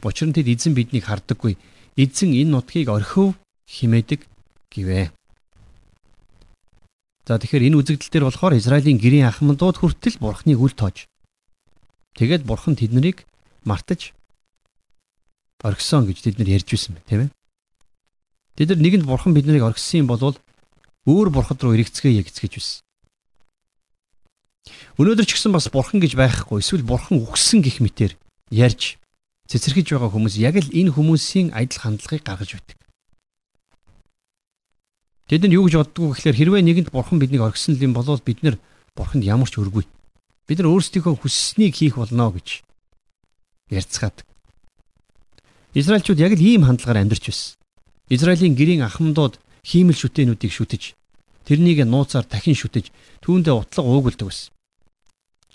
Нь 0.00 0.32
тэд 0.32 0.48
эзэн 0.48 0.72
биднийг 0.72 1.04
хардаггүй. 1.04 1.60
Эзэн 2.00 2.32
энэ 2.32 2.56
нутгийг 2.56 2.88
орхив 2.88 3.36
химээдэг 3.68 4.29
гэвэ. 4.70 5.10
За 7.26 7.38
тэгэхээр 7.38 7.70
энэ 7.70 7.78
үзэгдэл 7.78 8.10
дээр 8.10 8.26
болохоор 8.26 8.58
Израилийн 8.58 8.98
гэрийн 8.98 9.30
ахмадууд 9.30 9.76
хүртэл 9.78 10.18
бурхныг 10.18 10.58
үл 10.58 10.74
тоож. 10.74 11.06
Тэгээд 12.18 12.42
бурхан 12.42 12.74
тэднийг 12.74 13.22
мартаж 13.62 14.14
оргисон 15.62 16.08
гэж 16.08 16.18
тэд 16.24 16.36
нар 16.40 16.50
ярьж 16.58 16.68
байсан 16.70 16.96
байна, 16.96 17.06
тийм 17.06 17.20
ээ. 17.26 17.30
Тэд 18.56 18.68
нар 18.74 18.80
нэгэнд 18.82 19.04
бурхан 19.06 19.34
биднийг 19.36 19.62
оргисон 19.62 20.02
юм 20.02 20.08
бол 20.10 20.34
өөр 21.06 21.28
бурхад 21.30 21.60
руу 21.62 21.76
эргэцгээе 21.76 22.24
гэж 22.24 22.36
байсан. 22.40 22.82
Өнөөдөр 25.00 25.26
ч 25.28 25.32
гэсэн 25.36 25.52
бас 25.52 25.68
бурхан 25.72 26.00
гэж 26.00 26.16
байхгүй 26.16 26.60
эсвэл 26.60 26.84
бурхан 26.84 27.20
үхсэн 27.24 27.64
гих 27.64 27.80
мэтэр 27.80 28.16
ярьж 28.52 29.00
цэцэрхэж 29.48 29.96
байгаа 29.96 30.10
хүмүүс 30.12 30.34
яг 30.36 30.60
л 30.60 30.68
энэ 30.68 30.92
хүмүүсийн 30.92 31.56
адил 31.56 31.80
хандлагыг 31.80 32.22
гаргаж 32.24 32.50
байдаг. 32.58 32.79
Тэд 35.30 35.46
нар 35.46 35.54
юу 35.54 35.70
гэж 35.70 35.78
боддгоо 35.78 36.10
гэхээр 36.10 36.58
хэрвээ 36.58 36.62
нэгэнд 36.66 36.88
бурхан 36.90 37.22
биднийг 37.22 37.46
оргисон 37.46 37.78
юм 37.78 37.94
бол 37.94 38.18
бид 38.18 38.42
нар 38.42 38.58
бурханд 38.98 39.22
ямар 39.22 39.46
ч 39.46 39.62
өргүй. 39.62 39.86
Бид 40.50 40.58
нар 40.58 40.74
өөрсдийнхөө 40.74 41.22
хүсснийг 41.22 41.78
хийх 41.78 41.94
болно 41.94 42.34
гэж 42.34 42.66
ярьцгаадаг. 43.70 44.26
Израильчууд 45.78 46.18
яг 46.18 46.34
л 46.34 46.42
ийм 46.42 46.66
хандлагаар 46.66 47.06
амьдарч 47.06 47.30
байсан. 47.30 47.54
Израилийн 48.10 48.58
гэрийн 48.58 48.82
ахмадууд 48.82 49.38
хиймэл 49.62 49.94
шүтээнүүдийг 49.94 50.50
шүтэж, 50.50 50.98
тэрнийг 51.46 51.86
нууцаар 51.86 52.26
дахин 52.26 52.58
шүтэж, 52.58 52.90
түүндээ 53.22 53.54
утлаг 53.54 53.86
уугулдаг 53.86 54.34
байсан. 54.34 54.50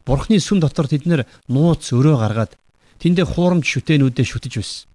Бурхны 0.07 0.39
сүм 0.39 0.63
дотор 0.63 0.87
тэд 0.87 1.03
нууц 1.51 1.91
өрөө 1.91 2.15
гаргаад 2.15 2.55
тэндээ 3.03 3.27
хуурамч 3.27 3.67
шүтээнүүдэд 3.67 4.23
шүтэж 4.23 4.53
байсан. 4.55 4.87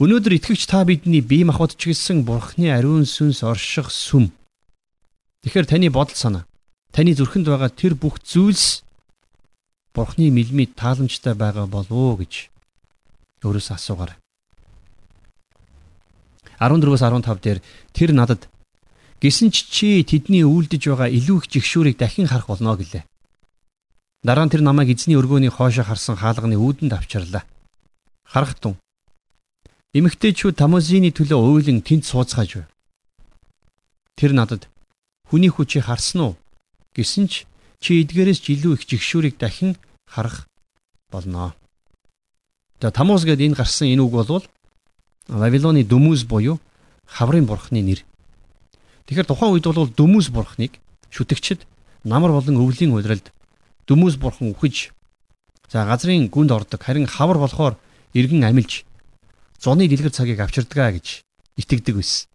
Өнөөдөр 0.00 0.32
итгэгч 0.32 0.64
та 0.64 0.80
бидний 0.88 1.20
бие 1.20 1.44
махбод 1.44 1.76
ч 1.76 1.92
гэсэн 1.92 2.24
Бурхны 2.24 2.72
ариун 2.72 3.04
сүнс 3.04 3.44
орших 3.44 3.92
сүм. 3.92 4.32
Тэгэхээр 5.44 5.68
таны 5.68 5.92
бодол 5.92 6.16
санаа, 6.16 6.48
таны 6.88 7.12
зүрхэнд 7.12 7.44
байгаа 7.44 7.68
тэр 7.68 8.00
бүх 8.00 8.16
зүйлс 8.24 8.80
Бурхны 9.92 10.32
мэлмид 10.32 10.72
тааламжтай 10.72 11.36
байгаа 11.36 11.68
болов 11.68 11.92
уу 11.92 12.16
гэж 12.16 12.48
өөрөөсөө 13.44 13.76
асуугаарай. 13.76 14.16
14-өөс 16.64 17.04
15 17.04 17.44
дээр 17.44 17.60
тэр 17.92 18.10
надад 18.16 18.48
гисэн 19.20 19.52
ч 19.52 19.68
чи 19.68 20.00
тэдний 20.00 20.48
үйлдэж 20.48 20.80
байгаа 20.96 21.12
илүү 21.12 21.44
их 21.44 21.52
жигшүүрийг 21.52 22.00
дахин 22.00 22.24
харах 22.24 22.48
болно 22.48 22.72
гэлээ. 22.72 23.04
Дараа 24.24 24.48
нь 24.48 24.52
тэр 24.52 24.64
намайг 24.64 24.96
эзний 24.96 25.20
өргөөний 25.20 25.52
хоошоо 25.52 25.84
харсан 25.84 26.16
хаалганы 26.16 26.56
үүдэнд 26.56 26.96
авчирлаа. 26.96 27.44
Харах 28.24 28.56
тун 28.56 28.80
Эмэгтэйчүүд 29.90 30.54
Тамозины 30.54 31.10
төлөө 31.10 31.66
уйлан 31.66 31.82
тэнд 31.82 32.06
сууцгааж 32.06 32.62
байв. 32.62 32.70
Тэр 34.14 34.38
надад 34.38 34.70
хүний 35.26 35.50
хүчийг 35.50 35.90
харсан 35.90 36.20
уу 36.22 36.34
гэсэн 36.94 37.26
ч 37.26 37.42
чи 37.82 37.98
эдгээрээс 38.06 38.38
ч 38.38 38.54
илүү 38.54 38.78
их 38.78 38.86
жигшүүрийг 38.86 39.34
дахин 39.34 39.74
харах 40.06 40.46
болно. 41.10 41.58
За 42.78 42.94
Тамоз 42.94 43.26
гэдэг 43.26 43.50
энэ 43.50 43.58
гарсан 43.58 43.90
энэ 43.90 44.06
үг 44.06 44.14
бол 44.14 44.46
Вавилоны 45.26 45.82
Дүмүс 45.82 46.22
буюу 46.22 46.62
хаврын 47.10 47.50
бурхны 47.50 47.82
нэр. 47.82 48.06
Тэгэхээр 49.10 49.26
тухайн 49.26 49.58
үед 49.58 49.66
бол 49.66 49.90
Дүмүс 49.90 50.30
бурхныг 50.30 50.78
шүтгчд 51.10 51.66
намар 52.06 52.30
болон 52.30 52.62
өвлийн 52.62 52.94
удиралд 52.94 53.34
Дүмүс 53.90 54.22
бурхан 54.22 54.54
үхэж 54.54 54.94
за 55.66 55.82
газрын 55.82 56.30
гүнд 56.30 56.54
ордог 56.54 56.78
харин 56.78 57.10
хавар 57.10 57.42
болохоор 57.42 57.74
иргэн 58.14 58.46
амилж 58.46 58.86
зуны 59.60 59.84
дэлгэр 59.86 60.10
цагийг 60.10 60.40
авчирдгаа 60.40 60.96
гэж 60.96 61.20
итгэдэг 61.60 61.94
байсан. 62.00 62.26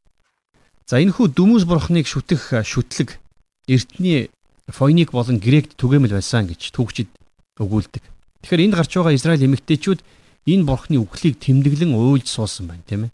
За 0.85 1.01
энэ 1.01 1.17
хүү 1.17 1.33
дүмүс 1.33 1.65
бурхныг 1.65 2.05
шүтэх 2.05 2.61
шүтлэг 2.61 3.17
эртний 3.65 4.29
фойник 4.69 5.09
болон 5.11 5.41
грект 5.41 5.73
түгээмэл 5.81 6.13
байсан 6.13 6.45
гэж 6.45 6.69
түүхчид 6.77 7.09
өгүүлдэг. 7.57 8.03
Тэгэхээр 8.45 8.63
энд 8.69 8.77
гарч 8.77 8.91
байгаа 8.93 9.17
Израиль 9.17 9.45
эмэгтэйчүүд 9.49 9.99
энэ 10.45 10.67
бурхны 10.69 11.01
үхлийг 11.01 11.41
тэмдэглэн 11.41 11.97
уйлж 11.97 12.29
суусан 12.29 12.69
байна, 12.69 12.85
тийм 12.85 13.09
ээ. 13.09 13.11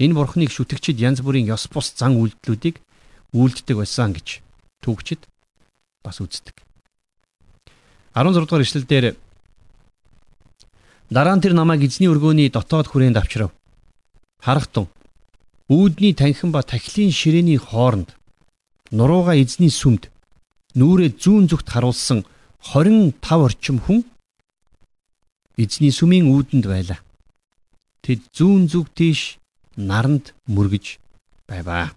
Энэ 0.00 0.16
бурхныг 0.16 0.48
шүтгчид 0.48 0.96
янз 0.96 1.20
бүрийн 1.20 1.52
ёс 1.52 1.68
бус 1.68 1.92
зан 1.92 2.16
үйлдэлүүдийг 2.16 2.80
үйлддэг 3.36 3.76
байсан 3.76 4.16
гэж 4.16 4.40
түүхчид 4.80 5.28
бас 6.00 6.24
үздэг. 6.24 6.56
16 8.16 8.48
дугаар 8.48 8.64
ишлэл 8.64 8.88
дээр 8.88 9.06
Дараа 11.08 11.36
нь 11.36 11.40
тэр 11.40 11.56
намайг 11.56 11.80
эзний 11.88 12.12
өргөөний 12.12 12.52
дотоод 12.52 12.92
хүрээнд 12.92 13.16
авчрав. 13.16 13.50
Харахтун 14.44 14.92
үүдний 15.72 16.12
танхим 16.12 16.52
ба 16.52 16.60
тахилын 16.60 17.12
ширээний 17.12 17.56
хооронд 17.56 18.12
нурууга 18.92 19.32
эзний 19.32 19.72
сүмд 19.72 20.12
нүрээ 20.76 21.16
зүүн 21.16 21.48
зүгт 21.48 21.68
харуулсан 21.72 22.28
25 22.60 23.16
орчим 23.24 23.80
хүн 23.80 24.04
эзний 25.56 25.92
сүмийн 25.96 26.28
үүдэнд 26.28 26.64
байлаа. 26.68 27.00
Тэд 28.04 28.28
зүүн 28.36 28.68
зүг 28.68 28.92
тийш 28.92 29.40
наранд 29.80 30.36
мөргөж 30.44 31.00
байваа. 31.48 31.96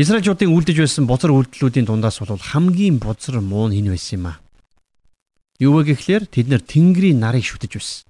Израильчуудын 0.00 0.56
үлдэж 0.56 0.76
байсан 0.80 1.04
бузар 1.04 1.36
үйлдэлүүдийн 1.36 1.84
дундаас 1.84 2.24
бол 2.24 2.40
хамгийн 2.40 2.96
бузар 2.96 3.44
муу 3.44 3.68
нь 3.68 3.76
энэ 3.84 3.92
байсан 3.92 4.16
юм 4.16 4.26
аа. 4.32 4.40
Юу 5.60 5.76
вэ 5.76 5.92
гэхлээр 5.92 6.24
тэд 6.24 6.48
нэр 6.48 6.64
Тэнгэрийн 6.64 7.20
нарыг 7.20 7.44
шүтэж 7.44 7.72
байсан. 7.76 8.08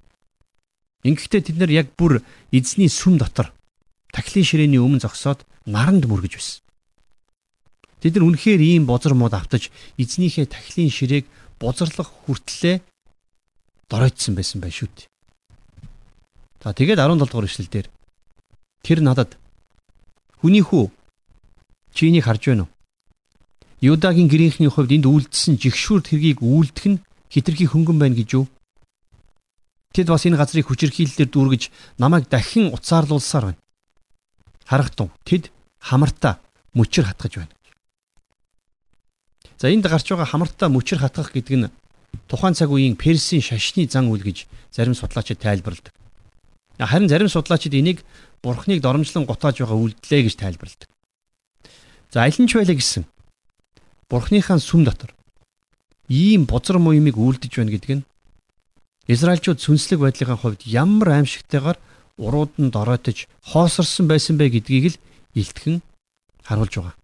Ингэхдээ 1.02 1.42
тэд 1.50 1.56
нар 1.58 1.70
яг 1.74 1.90
бүр 1.98 2.22
эзний 2.54 2.86
сүм 2.86 3.18
дотор 3.18 3.50
тахилын 4.14 4.46
ширээний 4.46 4.78
өмнө 4.78 5.02
зогсоод 5.02 5.42
наранд 5.66 6.06
мөргөж 6.06 6.38
байсан. 6.38 6.62
Тэд 7.98 8.16
нар 8.16 8.30
үнэхээр 8.30 8.62
ийм 8.62 8.86
бозар 8.86 9.18
мод 9.18 9.34
автаж 9.34 9.74
эзнийхээ 9.98 10.46
тахилын 10.46 10.94
ширээг 10.94 11.26
бузарлах 11.58 12.08
хүртлээр 12.24 12.80
доройтсон 13.90 14.38
байсан 14.38 14.62
байх 14.62 14.78
шүү 14.78 14.88
дээ. 14.94 15.10
За 16.62 16.70
тэгээд 16.70 17.02
17 17.02 17.18
дугаар 17.26 17.50
ишлэл 17.50 17.66
дээр 17.66 17.88
тэр 18.86 18.98
надад 19.02 19.34
хүний 20.38 20.62
хүү 20.62 20.86
чи 21.92 22.08
энийг 22.08 22.24
харж 22.24 22.46
байна 22.46 22.64
уу? 22.64 22.72
Юдагийн 23.80 24.28
гэрийнхний 24.28 24.70
хувьд 24.70 24.92
энд 24.92 25.08
үлдсэн 25.08 25.56
жигшүүр 25.56 26.04
тэргийг 26.04 26.44
үйлдэх 26.44 26.86
нь 26.86 27.02
хитрхи 27.30 27.66
хөнгөн 27.70 27.98
байна 27.98 28.18
гэж 28.18 28.28
юу? 28.34 28.46
Тэд 29.94 30.10
бас 30.10 30.26
энэ 30.26 30.38
газрыг 30.38 30.66
хүчирхийлэлээр 30.66 31.30
дүүргэж 31.30 31.62
намайг 31.98 32.26
дахин 32.30 32.74
уцаарлуулсаар 32.74 33.54
байна. 33.54 33.62
Харах 34.66 34.90
тун 34.94 35.10
тэд 35.26 35.50
хамартаа 35.78 36.38
мөчөр 36.74 37.06
хатгаж 37.10 37.42
байна. 37.42 37.54
За 39.58 39.70
энд 39.70 39.86
гарч 39.86 40.06
байгаа 40.10 40.26
хамартаа 40.26 40.68
мөчөр 40.70 41.02
хатгах 41.02 41.34
гэдэг 41.34 41.56
нь 41.58 41.70
тухайн 42.30 42.54
цаг 42.54 42.70
үеийн 42.70 42.94
Персийн 42.94 43.42
шашны 43.42 43.86
зан 43.86 44.10
үйл 44.10 44.22
гэж 44.22 44.46
зарим 44.70 44.94
судлаачид 44.94 45.42
тайлбарладаг. 45.42 45.94
Харин 46.78 47.08
зарим 47.10 47.28
судлаачид 47.28 47.74
энийг 47.74 48.02
бурхныг 48.42 48.80
доромжлон 48.82 49.26
гутааж 49.26 49.58
байгаа 49.58 49.78
үйлдэлээ 49.78 50.22
гэж 50.26 50.34
тайлбарладаг. 50.38 50.88
За 52.10 52.22
аль 52.22 52.38
нь 52.38 52.48
ч 52.48 52.56
байлаа 52.56 52.74
гэсэн. 52.78 53.04
Бурхныхаа 54.08 54.58
сүм 54.58 54.82
дотор 54.86 55.14
ийм 56.11 56.44
бузар 56.51 56.83
муймыг 56.83 57.14
үлдэж 57.14 57.53
байна 57.57 57.70
гэдэг 57.70 57.90
нь 58.03 58.05
Израильчууд 59.07 59.62
сүнслэг 59.62 59.99
байдлын 60.03 60.38
хувьд 60.38 60.66
ямар 60.66 61.23
аимшигтайгаар 61.23 61.79
урууд 62.18 62.53
нь 62.59 62.70
дороотож 62.75 63.31
хоосорсон 63.46 64.07
байсан 64.11 64.35
бэ 64.37 64.51
гэдгийг 64.59 64.85
л 64.92 65.01
илтгэн 65.38 65.83
харуулж 66.42 66.75
байгаа. 66.77 66.94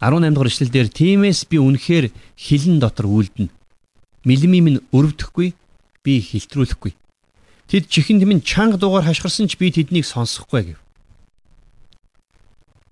18 0.00 0.36
дахь 0.36 0.48
эшлэлдэр 0.52 0.88
тиймээс 0.88 1.48
би 1.48 1.56
үнэхээр 1.56 2.12
хилэн 2.36 2.78
дотор 2.80 3.08
үлдэнэ. 3.08 3.52
Милми 4.24 4.60
минь 4.60 4.80
өрөвдөхгүй, 4.92 5.54
би 6.04 6.12
хилтрүүлэхгүй. 6.20 6.92
Тэд 7.68 7.88
чихэнд 7.88 8.24
минь 8.28 8.44
чанга 8.44 8.76
дуугаар 8.76 9.08
хашгирсан 9.08 9.48
ч 9.48 9.56
би 9.56 9.72
тэднийг 9.72 10.04
сонсохгүй 10.04 10.76
гэв. 10.76 10.80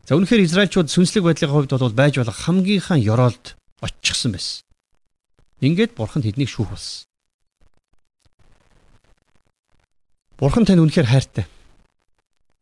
За 0.09 0.17
үнэхээр 0.17 0.45
Израильчууд 0.45 0.89
сүнслэг 0.89 1.25
байдлын 1.25 1.53
хувьд 1.53 1.73
бол 1.77 1.93
байж 1.93 2.17
болох 2.17 2.37
хамгийн 2.37 2.81
хаан 2.81 3.01
ёроолд 3.01 3.57
очихсан 3.83 4.33
байсан. 4.33 4.63
Ингээд 5.61 5.99
бурхан 5.99 6.23
тэднийг 6.23 6.49
шүүх 6.49 6.71
болсон. 6.71 7.05
Бурхан 10.39 10.65
танд 10.65 10.83
үнэхээр 10.83 11.11
хайртай. 11.11 11.47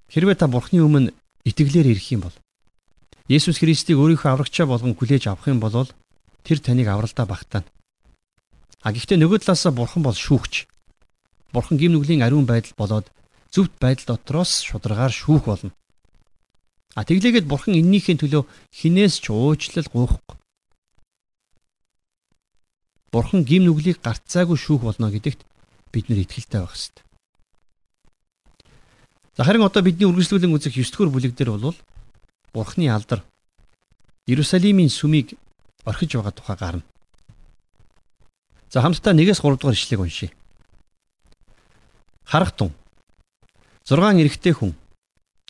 Хэрвээ 0.09 0.37
та 0.41 0.49
бурхны 0.49 0.83
өмнө 0.83 1.13
итгэлээр 1.45 1.93
ирэх 1.93 2.09
юм 2.13 2.27
бол 2.27 2.37
Есүс 3.31 3.63
Христийг 3.63 3.95
өөрийнхөө 4.01 4.27
аврагчаа 4.27 4.67
болгон 4.67 4.99
хүлээж 4.99 5.31
авах 5.31 5.47
юм 5.47 5.63
бол 5.63 5.87
тэр 6.43 6.59
таныг 6.59 6.91
авралдаа 6.91 7.31
багтаана. 7.31 7.69
А 8.83 8.91
гэхдээ 8.91 9.21
нөгөө 9.21 9.45
талаасаа 9.45 9.71
бурхан 9.71 10.03
бол 10.03 10.17
шүүгч. 10.17 10.67
Бурхан 11.53 11.79
гим 11.79 11.95
нүглийн 11.95 12.27
ариун 12.27 12.49
байдал 12.49 12.75
болоод 12.75 13.07
зөвхт 13.53 13.77
байдал 13.79 14.17
дотроос 14.17 14.67
шударгаар 14.67 15.13
шүүх 15.13 15.45
болно. 15.47 15.71
А 16.99 17.05
тэглээгээд 17.07 17.47
бурхан 17.47 17.79
эннийхээ 17.79 18.19
төлөө 18.19 18.43
хинээс 18.75 19.23
ч 19.23 19.31
уучлал 19.31 19.87
гуйхгүй. 19.93 20.40
Бурхан 23.11 23.43
гим 23.45 23.67
нүглийг 23.67 23.99
гарцаагүй 24.03 24.57
шүүх 24.57 24.87
болно 24.87 25.11
гэдэгт 25.11 25.43
бид 25.91 26.07
нар 26.09 26.23
итгэлтэй 26.23 26.63
байх 26.63 26.75
ёстой. 26.79 27.05
За 29.37 29.43
харин 29.45 29.67
одоо 29.67 29.83
бидний 29.83 30.07
үргэлжлүүлэн 30.07 30.55
үзэх 30.55 30.79
9 30.79 30.95
дугаар 30.95 31.11
бүлэг 31.11 31.35
дээр 31.35 31.51
бол 31.59 31.75
Бурхны 32.55 32.87
алдар 32.87 33.27
Иерусалимийн 34.27 34.91
сүмийг 34.91 35.35
орхиж 35.83 36.15
байгаа 36.15 36.31
тухай 36.31 36.57
гарна. 36.57 36.85
За 38.71 38.83
хамтдаа 38.83 39.15
1-с 39.15 39.43
3 39.43 39.59
дугаар 39.59 39.75
ишлэгийг 39.75 40.01
уншийе. 40.01 40.31
Харах 42.23 42.55
тун 42.55 42.71
6 43.83 43.99
эрэгтэй 44.23 44.55
хүн 44.55 44.79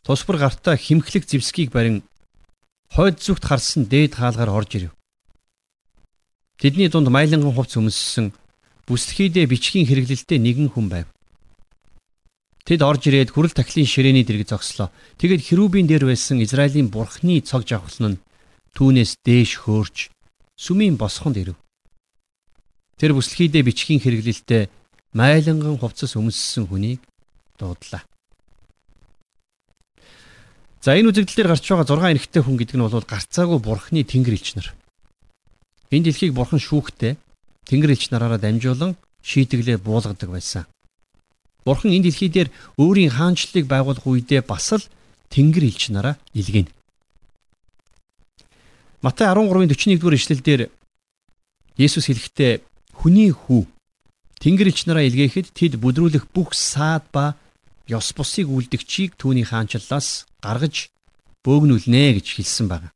тусбар 0.01 0.41
гартаа 0.41 0.77
химхлэг 0.81 1.29
зевсгийг 1.29 1.73
барин 1.73 2.01
хойд 2.89 3.21
зүгт 3.21 3.45
харсан 3.45 3.85
дээд 3.85 4.17
хаалгаар 4.17 4.49
орж 4.49 4.71
ирэв. 4.77 4.93
Тэдний 6.61 6.93
дунд 6.93 7.09
майланган 7.09 7.57
хувц 7.57 7.81
өмссөн 7.81 8.37
бүслэхийдээ 8.85 9.49
бичгийн 9.49 9.89
хэрэглэлтэй 9.89 10.37
нэгэн 10.37 10.69
хүн 10.69 10.87
байв. 10.93 11.09
Тэд 12.69 12.85
орж 12.85 13.09
ирээд 13.09 13.33
хүрэл 13.33 13.57
тахлын 13.57 13.89
ширээний 13.89 14.29
дэрэг 14.29 14.45
зогслоо. 14.45 14.93
Тэгэд 15.17 15.41
херүүбийн 15.41 15.89
дээр 15.89 16.05
байсан 16.05 16.45
Израилийн 16.45 16.93
бурхны 16.93 17.41
цог 17.41 17.65
жавхлан 17.65 18.21
нь 18.21 18.21
түүнээс 18.77 19.25
дээш 19.25 19.65
хөөрч 19.65 20.13
сүмийн 20.61 21.01
босхонд 21.01 21.41
ирэв. 21.41 21.57
Тэр 23.01 23.17
бүслэхийдээ 23.17 23.65
бичгийн 23.65 24.05
хэрэглэлтэй 24.05 24.69
майланган 25.17 25.81
хувцас 25.81 26.13
өмссөн 26.13 26.69
хүнийг 26.69 27.01
дуудлаа. 27.57 28.05
За 30.85 30.93
энэ 30.93 31.09
үзэгдэл 31.09 31.41
дээр 31.41 31.51
гарч 31.57 31.65
байгаа 31.65 31.89
6 31.89 32.05
эрэгтэй 32.13 32.43
хүн 32.45 32.57
гэдэг 32.61 32.77
нь 32.77 32.85
бол 32.85 33.01
гарцаагүй 33.01 33.59
бурхны 33.65 34.05
тэнгэр 34.05 34.37
элч 34.37 34.61
нар. 34.61 34.69
Энэ 35.91 36.05
дэлхийг 36.11 36.33
бурхан 36.35 36.63
шүүхтэй 36.63 37.19
тэнгэр 37.67 37.95
элч 37.95 38.11
нараараа 38.11 38.39
дамжуулан 38.39 38.95
шийтгэлээ 39.23 39.79
буулгадаг 39.83 40.31
байсан. 40.31 40.65
Бурхан 41.65 41.93
энэ 41.93 42.09
дэлхий 42.09 42.31
дээр 42.31 42.49
өөрийн 42.79 43.11
хаанчлалыг 43.11 43.67
байгуулах 43.69 44.07
үедээ 44.07 44.43
бас 44.47 44.73
л 44.73 44.85
Тэнгэр 45.31 45.65
элч 45.71 45.95
нараа 45.95 46.19
илгээнэ. 46.35 46.71
Матай 49.03 49.27
13-41-р 49.31 50.15
эшлэлдэр 50.19 50.61
Есүс 51.79 52.11
хэлэхдээ 52.11 52.53
хүний 52.99 53.31
хүү 53.31 53.63
Тэнгэр 54.43 54.71
элч 54.73 54.91
нараа 54.91 55.07
илгээхэд 55.07 55.55
тэд 55.55 55.79
бүдрүүлэх 55.79 56.33
бүх 56.35 56.57
саад 56.57 57.07
ба 57.15 57.37
ёс 57.87 58.11
бусыг 58.17 58.49
үлдгчийг 58.51 59.15
түүний 59.21 59.47
хаанчлалаас 59.47 60.27
гаргаж 60.43 60.91
бөөгнүүлнэ 61.45 62.19
гэж 62.19 62.27
хэлсэн 62.41 62.67
байна. 62.67 62.91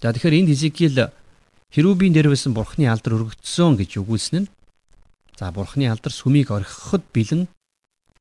За 0.00 0.12
тэгэхээр 0.12 0.38
энд 0.44 0.50
Хизекиэл 0.52 1.10
Херүүбийн 1.74 2.14
дээр 2.14 2.30
байсан 2.30 2.54
бурхны 2.54 2.86
алдар 2.86 3.18
өргөгдсөн 3.18 3.74
гэж 3.74 3.98
үгүүлсэн 3.98 4.46
нь 4.46 4.48
За 5.38 5.50
бурхны 5.50 5.90
алдар 5.90 6.12
сүмийг 6.14 6.50
орхиход 6.54 7.02
бэлэн 7.10 7.48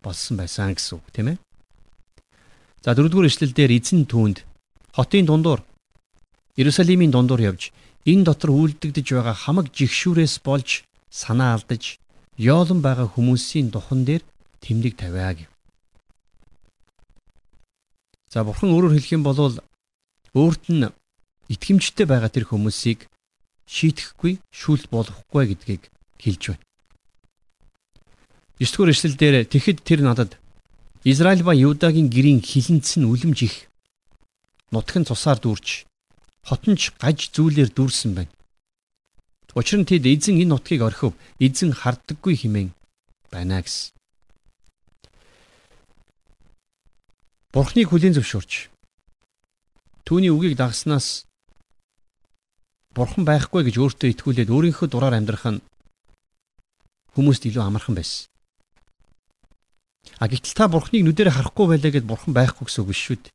болсон 0.02 0.38
байсан 0.38 0.74
гэсэн 0.74 0.98
үг 0.98 1.06
тийм 1.13 1.28
ээ. 1.30 1.38
За 2.82 2.98
дөрөвдүгээр 2.98 3.30
эшлэлдэр 3.30 3.72
эзэн 3.78 4.10
түүнд 4.10 4.42
хотын 4.98 5.30
дундуур 5.30 5.62
Иерусалимийн 6.58 7.13
дундуур 7.13 7.42
явж 7.54 7.70
энэ 8.10 8.26
дотор 8.26 8.50
үйлдэгдэж 8.50 9.08
байгаа 9.13 9.38
хамаг 9.38 9.70
жигшүүрээс 9.78 10.42
болж 10.42 10.89
санаа 11.13 11.54
алдаж 11.54 12.02
ёолон 12.42 12.82
байгаа 12.82 13.06
хүмүүсийн 13.13 13.70
духан 13.70 14.02
дээр 14.10 14.26
тэмдэг 14.66 14.98
тавиа 14.98 15.38
гэв. 15.38 15.50
За 18.34 18.42
бурхан 18.42 18.74
өөрөөр 18.74 18.98
хэлэх 18.98 19.13
юм 19.13 19.24
бол 19.24 19.38
өөрт 20.34 20.66
нь 20.74 20.89
итгэмжтэй 21.54 22.10
байгаа 22.10 22.34
тэр 22.34 22.50
хүмүүсийг 22.50 23.06
шийтгэхгүй 23.74 24.34
шүүлт 24.54 24.86
болгохгүй 24.94 25.44
гэдгийг 25.50 25.90
хэлж 26.22 26.44
байна. 26.54 26.64
9 28.62 28.70
дугаар 28.70 28.94
эшлэл 28.94 29.18
дээр 29.18 29.36
тэгэхэд 29.50 29.80
тэр 29.82 30.02
надад 30.06 30.38
Израиль 31.04 31.44
ба 31.44 31.58
Юдагийн 31.58 32.08
гэрийн 32.14 32.40
хилэнц 32.46 33.02
нь 33.02 33.10
үлэмж 33.10 33.40
их 33.50 33.56
нутгийн 34.70 35.10
цусаар 35.10 35.42
дүүрч 35.42 35.90
хотонч 36.46 36.94
гаж 37.02 37.34
зүйлээр 37.34 37.74
дүүрсэн 37.74 38.12
байна. 38.14 38.32
Учир 39.58 39.82
нь 39.82 39.90
тэд 39.90 40.06
эзэн 40.06 40.38
энэ 40.42 40.54
нутгийг 40.54 40.82
орхив 40.86 41.18
эзэн 41.42 41.74
харддаггүй 41.74 42.36
хэмээн 42.40 42.70
байна 43.34 43.62
гэсэн. 43.66 43.94
Бурхныг 47.54 47.90
хүлийн 47.90 48.18
зөвшөөрч 48.18 48.74
түүний 50.06 50.34
үгийг 50.34 50.58
дагснаас 50.58 51.26
бурхан 52.93 53.25
байхгүй 53.25 53.65
гэж 53.65 53.75
өөртөө 53.82 54.10
итгүүлээд 54.13 54.53
өөрийнхөө 54.53 54.88
дураар 54.89 55.17
амьдрах 55.17 55.45
нь 55.49 55.63
хүмүүст 57.17 57.49
илүү 57.49 57.63
амархан 57.65 57.97
байсан. 57.97 58.29
А 60.21 60.27
гэтэл 60.29 60.53
та 60.53 60.69
бурхныг 60.69 61.01
нүдэрэ 61.06 61.34
харахгүй 61.34 61.65
байлаа 61.73 61.91
гэд 61.93 62.06
бурхан 62.06 62.34
байхгүй 62.34 62.65
гэсэн 62.69 62.82
үг 62.86 62.89
биш 62.93 63.01
шүү 63.01 63.17
дээ. 63.17 63.34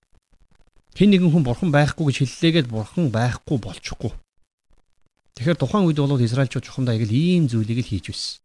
Хэн 0.98 1.10
нэгэн 1.10 1.30
хүн 1.32 1.44
бурхан 1.46 1.70
байхгүй 1.74 2.04
гэж 2.06 2.16
хэллээгээд 2.22 2.68
бурхан 2.70 3.10
байхгүй 3.10 3.58
болчихгүй. 3.58 4.12
Тэгэхээр 5.38 5.58
тухайн 5.58 5.86
үед 5.86 5.98
бол 6.02 6.18
Израильчууд 6.18 6.66
чухамдаа 6.66 6.98
яг 6.98 7.06
л 7.06 7.14
ийм 7.14 7.46
зүйлийг 7.46 7.82
л 7.82 7.90
хийж 7.90 8.10
байсан. 8.10 8.42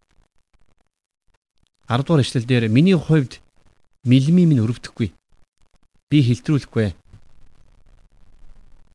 10 1.90 2.06
дугаар 2.06 2.22
эшлэл 2.22 2.46
дээр 2.46 2.70
миний 2.70 2.98
хувьд 2.98 3.42
мэлми 4.06 4.46
минь 4.46 4.62
өрөвдөхгүй. 4.62 5.10
Би 6.10 6.18
хэлтрүүлэхгүй. 6.22 6.94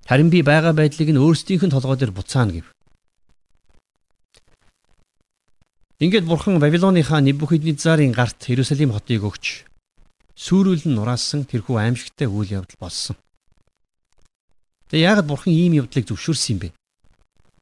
Харин 0.08 0.30
би 0.32 0.40
байгаа 0.40 0.72
байдлыг 0.72 1.12
нь 1.12 1.20
өөрсдийнх 1.20 1.68
нь 1.68 1.74
толгой 1.76 2.00
дээр 2.00 2.16
буцаана 2.16 2.56
гэв. 2.56 2.72
Ингээд 6.00 6.24
бурхан 6.24 6.56
Вавилоныхаа 6.56 7.20
Небухиднецарын 7.20 8.16
гарт 8.16 8.48
Иерусалим 8.48 8.96
хотыг 8.96 9.20
өгч 9.28 9.68
сүрүүлэн 10.32 10.96
нураасан 10.96 11.44
тэрхүү 11.44 11.76
аимшигтай 11.76 12.24
үйл 12.24 12.64
явдал 12.64 12.78
болсон. 12.80 13.20
Тэгээ 14.88 15.04
яагаад 15.12 15.28
бурхан 15.28 15.52
ийм 15.52 15.76
явдлыг 15.76 16.08
зөвшөөрсөн 16.08 16.52
юм 16.56 16.60
бэ? 16.62 16.68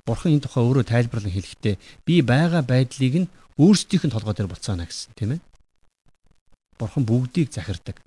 Бурхан 0.07 0.39
энэ 0.39 0.45
тухай 0.47 0.63
өөрөө 0.63 0.85
тайлбарлан 0.87 1.35
хэлэхдээ 1.35 1.75
би 2.07 2.15
байгаа 2.23 2.63
байдлыг 2.63 3.27
нь 3.27 3.33
өөрсдийнх 3.59 4.07
нь 4.07 4.15
толгой 4.15 4.39
дээр 4.39 4.53
буцаана 4.53 4.87
гэсэн 4.87 5.19
тийм 5.19 5.35
ээ. 5.35 5.41
Бурхан 6.79 7.03
бүгдийг 7.03 7.51
захирдаг. 7.51 7.99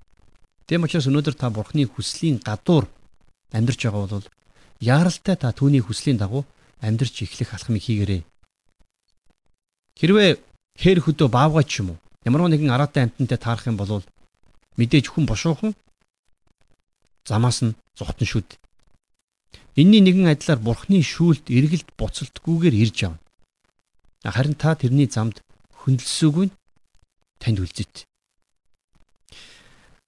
Тэм 0.64 0.88
учраас 0.88 1.10
өнөөдөр 1.10 1.36
та 1.36 1.50
бурханы 1.52 1.84
хүслийн 1.84 2.40
гадуур 2.40 2.88
амьдарч 3.52 3.80
байгаа 3.84 4.06
бол 4.06 4.26
яаралтай 4.80 5.36
та 5.36 5.52
түүний 5.52 5.82
хүслийн 5.84 6.18
дагуу 6.18 6.44
амьдарч 6.80 7.22
эхлэх 7.22 7.54
алхмыг 7.54 7.82
хийгээрэй. 7.82 8.22
Хэрвээ 9.98 10.30
хээр 10.80 10.98
хөдөө 11.04 11.28
баавгай 11.28 11.64
ч 11.64 11.84
юм 11.84 11.92
уу 11.92 11.98
ямар 12.24 12.48
нэгэн 12.48 12.72
араатай 12.72 13.04
амтантай 13.04 13.38
таарах 13.40 13.66
юм 13.68 13.76
бол 13.76 14.04
мэдээж 14.76 15.06
хүн 15.12 15.24
бошуухан 15.28 15.72
замаас 17.28 17.60
нь 17.64 17.76
зогтон 17.96 18.26
шүд. 18.28 18.48
Энийний 19.76 20.00
нэгэн 20.00 20.32
адилаар 20.32 20.60
бурхны 20.60 21.00
шүүлт 21.04 21.48
эргэлт 21.48 21.88
буцалтгүйгээр 21.98 22.74
ирж 22.74 22.96
явна. 23.06 23.20
Харин 24.24 24.56
та 24.56 24.74
тэрний 24.76 25.08
замд 25.08 25.40
хөндлөсөөгүй 25.80 26.48
танд 27.40 27.58
үлзэт. 27.60 28.04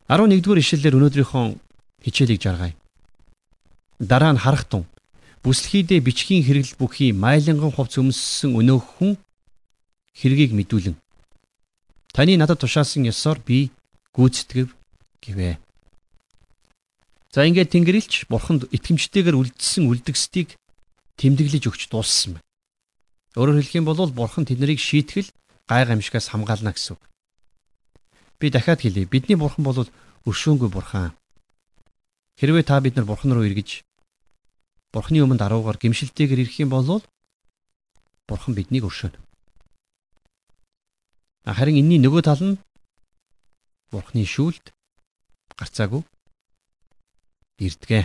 11-р 0.09 0.59
ишлэлээр 0.61 0.99
өнөөдрийнхөө 0.99 1.45
хичээлийг 2.05 2.41
жаргая. 2.45 2.77
Дараа 4.03 4.35
нь 4.35 4.43
харах 4.43 4.67
тун 4.67 4.83
бүслэхийдээ 5.47 6.03
бичгийн 6.03 6.43
хэрэгэл 6.43 6.75
бүхий 6.75 7.15
майланган 7.15 7.71
хувц 7.71 8.03
өмссөн 8.03 8.59
өнөөх 8.59 8.99
хүн 8.99 9.15
хэргийг 10.19 10.51
мэдүүлэн 10.59 10.99
таны 12.11 12.35
надад 12.35 12.59
тушаасан 12.59 13.07
ёсоор 13.07 13.39
би 13.39 13.71
гүйцэтгэв 14.11 14.75
гэвэ. 15.23 15.63
За 17.31 17.47
ингээд 17.47 17.71
Тэнгэрлэгч 17.71 18.27
бурханд 18.27 18.67
итгэмжтэйгээр 18.75 19.39
үлдсэн 19.39 19.87
үлдгэсдийг 19.87 20.59
тэмдэглэж 21.23 21.71
өгч 21.71 21.87
дууссан 21.87 22.43
байна. 22.43 22.47
Өөрөөр 23.39 23.63
хэлэх 23.63 23.79
юм 23.79 23.87
бол 23.87 24.11
бурхан 24.11 24.51
тэднийг 24.51 24.83
шийтгэл 24.83 25.31
гай 25.71 25.87
гамшигаас 25.87 26.27
хамгаална 26.35 26.75
гэсэн 26.75 26.99
үг. 26.99 27.03
Би 28.43 28.51
дахиад 28.51 28.83
хэлье. 28.83 29.07
Бидний 29.07 29.39
бурхан 29.39 29.63
бол 29.63 29.87
өршөөнгүй 30.27 30.69
бурхан. 30.75 31.15
Хэрвээ 32.43 32.67
та 32.67 32.83
бид 32.83 32.99
нар 32.99 33.07
бурхан 33.07 33.33
руу 33.33 33.47
эргэж 33.47 33.87
бурханы 34.93 35.25
өмнө 35.25 35.41
даруугаар 35.41 35.81
гимшилтэйгээр 35.81 36.45
ирэх 36.45 36.61
юм 36.61 36.71
бол 36.71 37.01
Бурхан 38.29 38.55
биднийг 38.55 38.85
өршөөнө. 38.87 39.19
Харин 41.49 41.81
энэний 41.81 41.99
нөгөө 41.99 42.23
тал 42.23 42.43
нь 42.45 42.61
Бурханы 43.91 44.25
шүүлт 44.25 44.71
гарцаагүй 45.57 46.05
ирдгээ. 47.59 48.05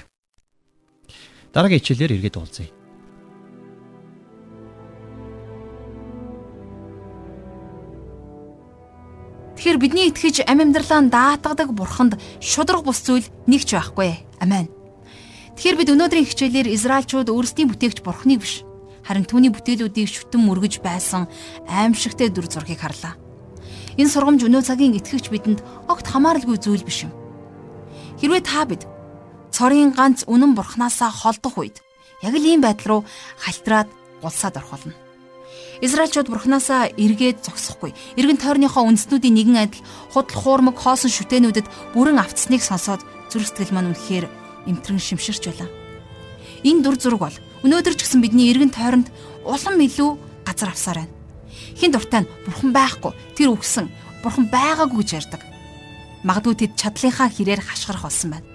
Дараагийн 1.53 1.79
хичээлээр 1.79 2.15
эргээд 2.17 2.39
уулзъя. 2.39 2.71
Тэгэхээр 9.57 9.77
бидний 9.81 10.07
итгэж 10.13 10.45
амь 10.45 10.61
амьдралаа 10.61 11.01
даатгадаг 11.09 11.73
бурханд 11.73 12.13
шудраг 12.39 12.85
бус 12.85 13.01
зүйл 13.01 13.25
нэг 13.49 13.65
ч 13.65 13.73
байхгүй. 13.73 14.21
Амен. 14.37 14.76
Тэгэхээр 15.57 15.77
бид 15.81 15.89
өнөөдрийн 15.89 16.29
хичээлээр 16.29 16.69
Израильчууд 16.69 17.33
өөрсдийн 17.33 17.73
бүтээгч 17.73 18.05
бурхныг 18.05 18.45
биш 18.45 18.61
харин 19.01 19.25
түүний 19.25 19.49
бүтээлүүдийг 19.49 20.05
шүтэн 20.05 20.37
мөргөж 20.45 20.85
байсан 20.85 21.25
аимшигтэй 21.65 22.29
дүр 22.29 22.45
зургийг 22.45 22.77
харлаа. 22.77 23.17
Энэ 23.97 24.13
сургамж 24.13 24.45
өнөө 24.45 24.61
цагийн 24.61 24.93
итгэгч 25.01 25.33
бидэнд 25.33 25.65
огт 25.89 26.05
хамааралгүй 26.05 26.61
зүйл 26.61 26.85
биш 26.85 27.09
юм. 27.09 27.13
Хэрвээ 28.21 28.45
та 28.45 28.69
бид 28.69 28.85
цорын 29.49 29.97
ганц 29.97 30.29
үнэн 30.29 30.53
бурхнаасаа 30.53 31.09
холдох 31.09 31.57
үед 31.57 31.81
яг 32.21 32.37
л 32.37 32.45
ийм 32.45 32.61
байдал 32.61 33.01
руу 33.01 33.01
халтраад 33.41 33.89
гулсаад 34.21 34.61
орох 34.61 34.77
болно. 34.77 34.93
Израильчууд 35.81 36.29
бурхнаасаа 36.29 36.93
эргээд 36.93 37.41
зогсохгүй. 37.41 37.97
Иргэн 38.13 38.37
тойрныхоо 38.37 38.85
үндэстнүүдийн 38.85 39.33
нэгэн 39.33 39.57
адил 39.57 39.81
худал 40.13 40.37
хуурмаг 40.37 40.77
хоосон 40.77 41.09
шүтэнүүдэд 41.09 41.97
бүрэн 41.97 42.21
автсныг 42.21 42.61
сонсоод 42.61 43.01
зүрх 43.33 43.49
сэтгэл 43.49 43.73
маань 43.73 43.97
үнэхээр 43.97 44.46
эмтрэн 44.67 44.99
шимширч 44.99 45.47
байлаа. 45.47 45.69
Энэ 46.63 46.83
дур 46.83 46.95
зураг 46.99 47.19
бол 47.23 47.37
өнөөдөр 47.63 47.95
ч 47.95 48.03
гэсэн 48.03 48.21
бидний 48.21 48.51
иргэн 48.51 48.69
тойронд 48.69 49.07
улам 49.47 49.79
илүү 49.79 50.09
газар 50.45 50.69
авсаар 50.75 50.97
байна. 51.07 51.15
Хин 51.79 51.91
дуртай 51.91 52.21
нь 52.25 52.31
бурхан 52.45 52.71
байхгүй 52.75 53.11
тэр 53.37 53.55
үгсэн 53.55 53.87
бурхан 54.21 54.45
байгаагүй 54.51 55.01
гэж 55.01 55.09
ярьдаг. 55.23 55.41
Магадгүй 56.27 56.55
тэд 56.67 56.73
чадлынхаа 56.75 57.29
хэрээр 57.31 57.61
хашгирах 57.61 58.03
болсон 58.03 58.35
байна. 58.35 58.47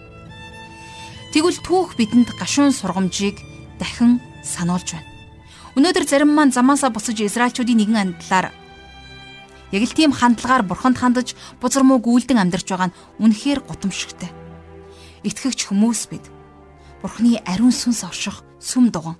Тэгвэл 1.32 1.64
түүх 1.64 1.96
бидэнд 1.96 2.34
гашуун 2.36 2.74
сургамжийг 2.76 3.40
дахин 3.78 4.20
сануулж 4.44 4.92
байна. 4.92 5.08
Өнөөдөр 5.78 6.04
зарим 6.04 6.34
маань 6.36 6.52
замаасаа 6.52 6.92
босож 6.92 7.16
Израильчүүдийн 7.16 7.80
нэгэн 7.80 8.02
андлаар 8.02 8.52
яг 9.72 9.82
л 9.88 9.96
тийм 9.96 10.12
хандлагаар 10.12 10.66
бурханд 10.68 11.00
хандаж 11.00 11.32
бузар 11.56 11.80
муу 11.80 11.96
гүйлдэн 12.04 12.36
амьдарч 12.36 12.68
байгаа 12.68 12.92
нь 12.92 12.96
үнэхээр 13.24 13.64
гутамшигтай. 13.64 14.41
Итгэгч 15.22 15.70
хүмүүс 15.70 16.10
бид 16.10 16.24
бурхны 17.02 17.38
ариун 17.46 17.74
сүнс 17.74 18.02
орших 18.06 18.42
сүм 18.58 18.90
дуган. 18.90 19.18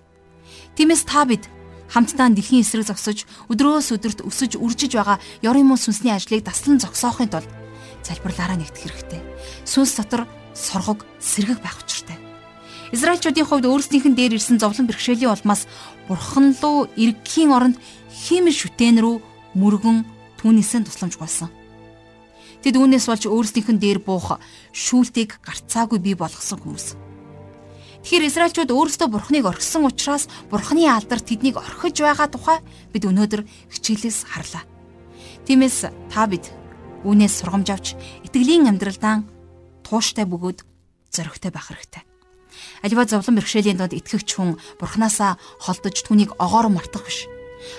Тиймээс 0.74 1.06
та 1.06 1.26
бид 1.26 1.46
хамтдаа 1.90 2.30
дэлхийн 2.32 2.62
эсрэг 2.64 2.86
зогсож 2.88 3.26
өдрөөс 3.52 3.92
өдөрт 3.94 4.24
өсөж 4.24 4.56
үржиж 4.56 4.96
байгаа 4.96 5.18
ёрын 5.44 5.66
мөн 5.68 5.78
сүнсний 5.78 6.14
ажлыг 6.14 6.42
таслан 6.46 6.80
зогсоохын 6.80 7.30
тулд 7.30 7.50
залбирлаараа 8.02 8.58
нэгдэх 8.58 8.82
хэрэгтэй. 8.82 9.20
Сүнс 9.68 9.94
дотор 9.98 10.26
соргог 10.54 11.04
сэргэг 11.20 11.60
байх 11.62 11.78
учиртай. 11.84 12.18
Израильчуудын 12.92 13.46
хувьд 13.46 13.66
өөрсдийнх 13.68 14.06
нь 14.10 14.16
дээр 14.16 14.36
ирсэн 14.36 14.58
зовлон 14.58 14.88
бэрхшээлийн 14.88 15.32
улмаас 15.32 15.68
бурхан 16.08 16.56
руу 16.60 16.88
эргэхийн 16.96 17.52
оронд 17.52 17.76
химэл 18.10 18.52
шүтэн 18.52 19.00
рүү 19.00 19.16
мөргөн 19.56 20.04
түүнээсээ 20.40 20.84
тусламж 20.84 21.16
гуйсан. 21.16 21.61
Тэд 22.62 22.78
үүнээс 22.78 23.06
болж 23.10 23.24
өөрсдийнх 23.26 23.70
нь 23.74 23.82
дээр 23.82 23.98
буух 23.98 24.38
шүүлтийг 24.70 25.42
гарцаагүй 25.42 25.98
бий 25.98 26.14
болгосон 26.14 26.62
хүмүүс. 26.62 26.94
Тэгэхээр 28.02 28.26
Израильчууд 28.26 28.70
өөрсдөө 28.70 29.08
Бурхныг 29.10 29.46
орхисон 29.46 29.86
учраас 29.86 30.26
Бурхны 30.50 30.86
алдар 30.86 31.22
тэднийг 31.22 31.58
орхиж 31.58 32.02
байгаа 32.02 32.26
тухай 32.30 32.58
бид 32.90 33.06
өнөөдөр 33.06 33.46
хичээлээс 33.70 34.26
харлаа. 34.26 34.66
Тиймээс 35.46 35.90
та 36.10 36.26
бид 36.26 36.50
үүнээс 37.06 37.42
сургамж 37.42 37.68
авч 37.70 37.86
итгэлийн 38.26 38.70
амьдралдаа 38.70 39.22
тууштай 39.86 40.26
бөгөөд 40.26 40.66
зоригтой 41.14 41.50
байх 41.54 41.70
хэрэгтэй. 41.70 42.02
Аливаа 42.82 43.06
зовлон 43.06 43.38
бэрхшээлийн 43.38 43.78
донд 43.78 43.94
итгэгч 43.94 44.34
хүн 44.34 44.58
Бурханасаа 44.82 45.38
холдож 45.62 45.96
түүнийг 46.02 46.34
огоор 46.42 46.70
мартах 46.74 47.06
биш. 47.06 47.30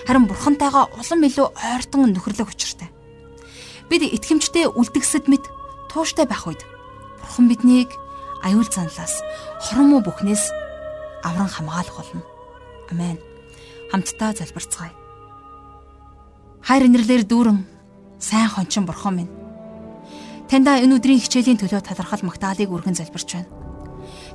Харин 0.08 0.24
Бурхантайгаа 0.24 0.88
улам 0.96 1.20
илүү 1.20 1.46
ойртон 1.52 2.16
нөхөрлөх 2.16 2.48
учиртай. 2.48 2.93
Бид 3.90 4.02
итгэмжтэй 4.02 4.68
үлдгэсэд 4.72 5.28
мэд 5.28 5.44
тууштай 5.92 6.26
байх 6.26 6.46
үед 6.48 6.64
Бурхан 7.24 7.48
биднийг 7.48 7.90
аюул 8.44 8.68
занлаас 8.68 9.24
хормоо 9.64 10.04
бүхнээс 10.04 10.52
авран 11.24 11.48
хамгаалах 11.48 11.96
болно. 11.96 12.22
Амен. 12.92 13.18
Хамтдаа 13.90 14.36
залбирцгаая. 14.36 14.92
Хайр 16.60 16.84
инэрлэр 16.84 17.24
дүүрэн 17.24 17.64
сайн 18.20 18.48
хончин 18.52 18.84
бурхан 18.84 19.16
минь. 19.16 19.32
Таньда 20.52 20.80
энэ 20.84 21.00
өдрийн 21.00 21.20
хичээлийн 21.24 21.56
төлөө 21.56 21.80
талархал 21.80 22.20
магтаалыг 22.28 22.68
өргөн 22.68 22.96
залбирч 22.96 23.40
байна. 23.40 23.48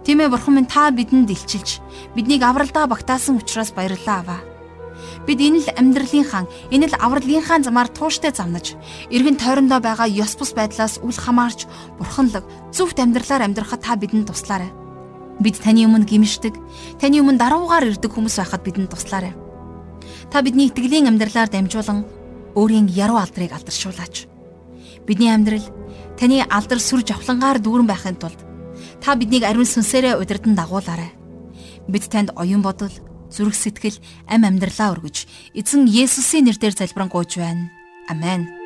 Тийм 0.01 0.25
ээ 0.25 0.33
бурхан 0.33 0.57
минь 0.57 0.69
та 0.69 0.89
бидэнд 0.89 1.29
илчилж 1.29 1.77
биднийг 2.17 2.41
авралдаа 2.41 2.89
багтаасан 2.89 3.37
учраас 3.37 3.69
баярлалаа 3.69 4.17
аваа. 4.25 4.41
Бид 5.29 5.45
энэ 5.45 5.61
л 5.61 5.69
амьдралынхаа, 5.77 6.49
энэ 6.73 6.89
л 6.89 6.95
авралынхаа 6.97 7.61
замаар 7.61 7.85
тууштай 7.93 8.33
замнаж, 8.33 8.73
эргэн 9.13 9.37
тойрондоо 9.37 9.77
байгаа 9.77 10.09
ёс 10.09 10.33
бус 10.33 10.57
байдлаас 10.57 10.97
үл 11.05 11.13
хамаарч, 11.13 11.69
бурханлаг, 12.01 12.49
зөвхт 12.73 12.97
амьдралаар 12.97 13.45
амьдрахад 13.45 13.85
та 13.85 13.93
бидэнд 13.93 14.25
туслаарай. 14.25 14.73
Бид 15.37 15.61
таны 15.61 15.85
өмнө 15.85 16.09
гимшдэг, 16.09 16.57
таны 16.97 17.21
өмнө 17.21 17.37
даруугаар 17.37 17.93
ирдэг 17.93 18.09
хүмүүс 18.09 18.41
байхад 18.41 18.65
бидэнд 18.65 18.89
туслаарай. 18.89 19.37
Та 20.33 20.41
бидний 20.41 20.73
итгэлийн 20.73 21.05
амьдралаар 21.05 21.53
дамжуулан 21.53 22.09
өөрийн 22.57 22.89
яруу 22.89 23.21
алдрыг 23.21 23.53
алдаршуулаач. 23.53 24.25
Бидний 25.05 25.29
амьдрал 25.29 25.61
таны 26.17 26.41
алдар 26.49 26.81
сүр 26.81 27.05
жавхлангаар 27.05 27.61
дүүрэн 27.61 27.85
байхын 27.85 28.17
тулд 28.17 28.41
та 28.97 29.13
биднийг 29.13 29.45
ариун 29.45 29.69
сүнсээрээ 29.69 30.17
удирдан 30.17 30.57
дагуулаарай. 30.57 31.13
Бид 31.85 32.09
танд 32.09 32.33
оюун 32.33 32.65
бодол, 32.65 32.91
зүрх 33.31 33.55
сэтгэл, 33.55 33.97
ам 34.27 34.43
амьдралаа 34.43 34.93
өргөж, 34.97 35.25
эзэн 35.55 35.87
Есүсийн 35.87 36.49
нэрээр 36.49 36.75
залбирanгуйж 36.75 37.39
байна. 37.39 37.71
Амен. 38.09 38.58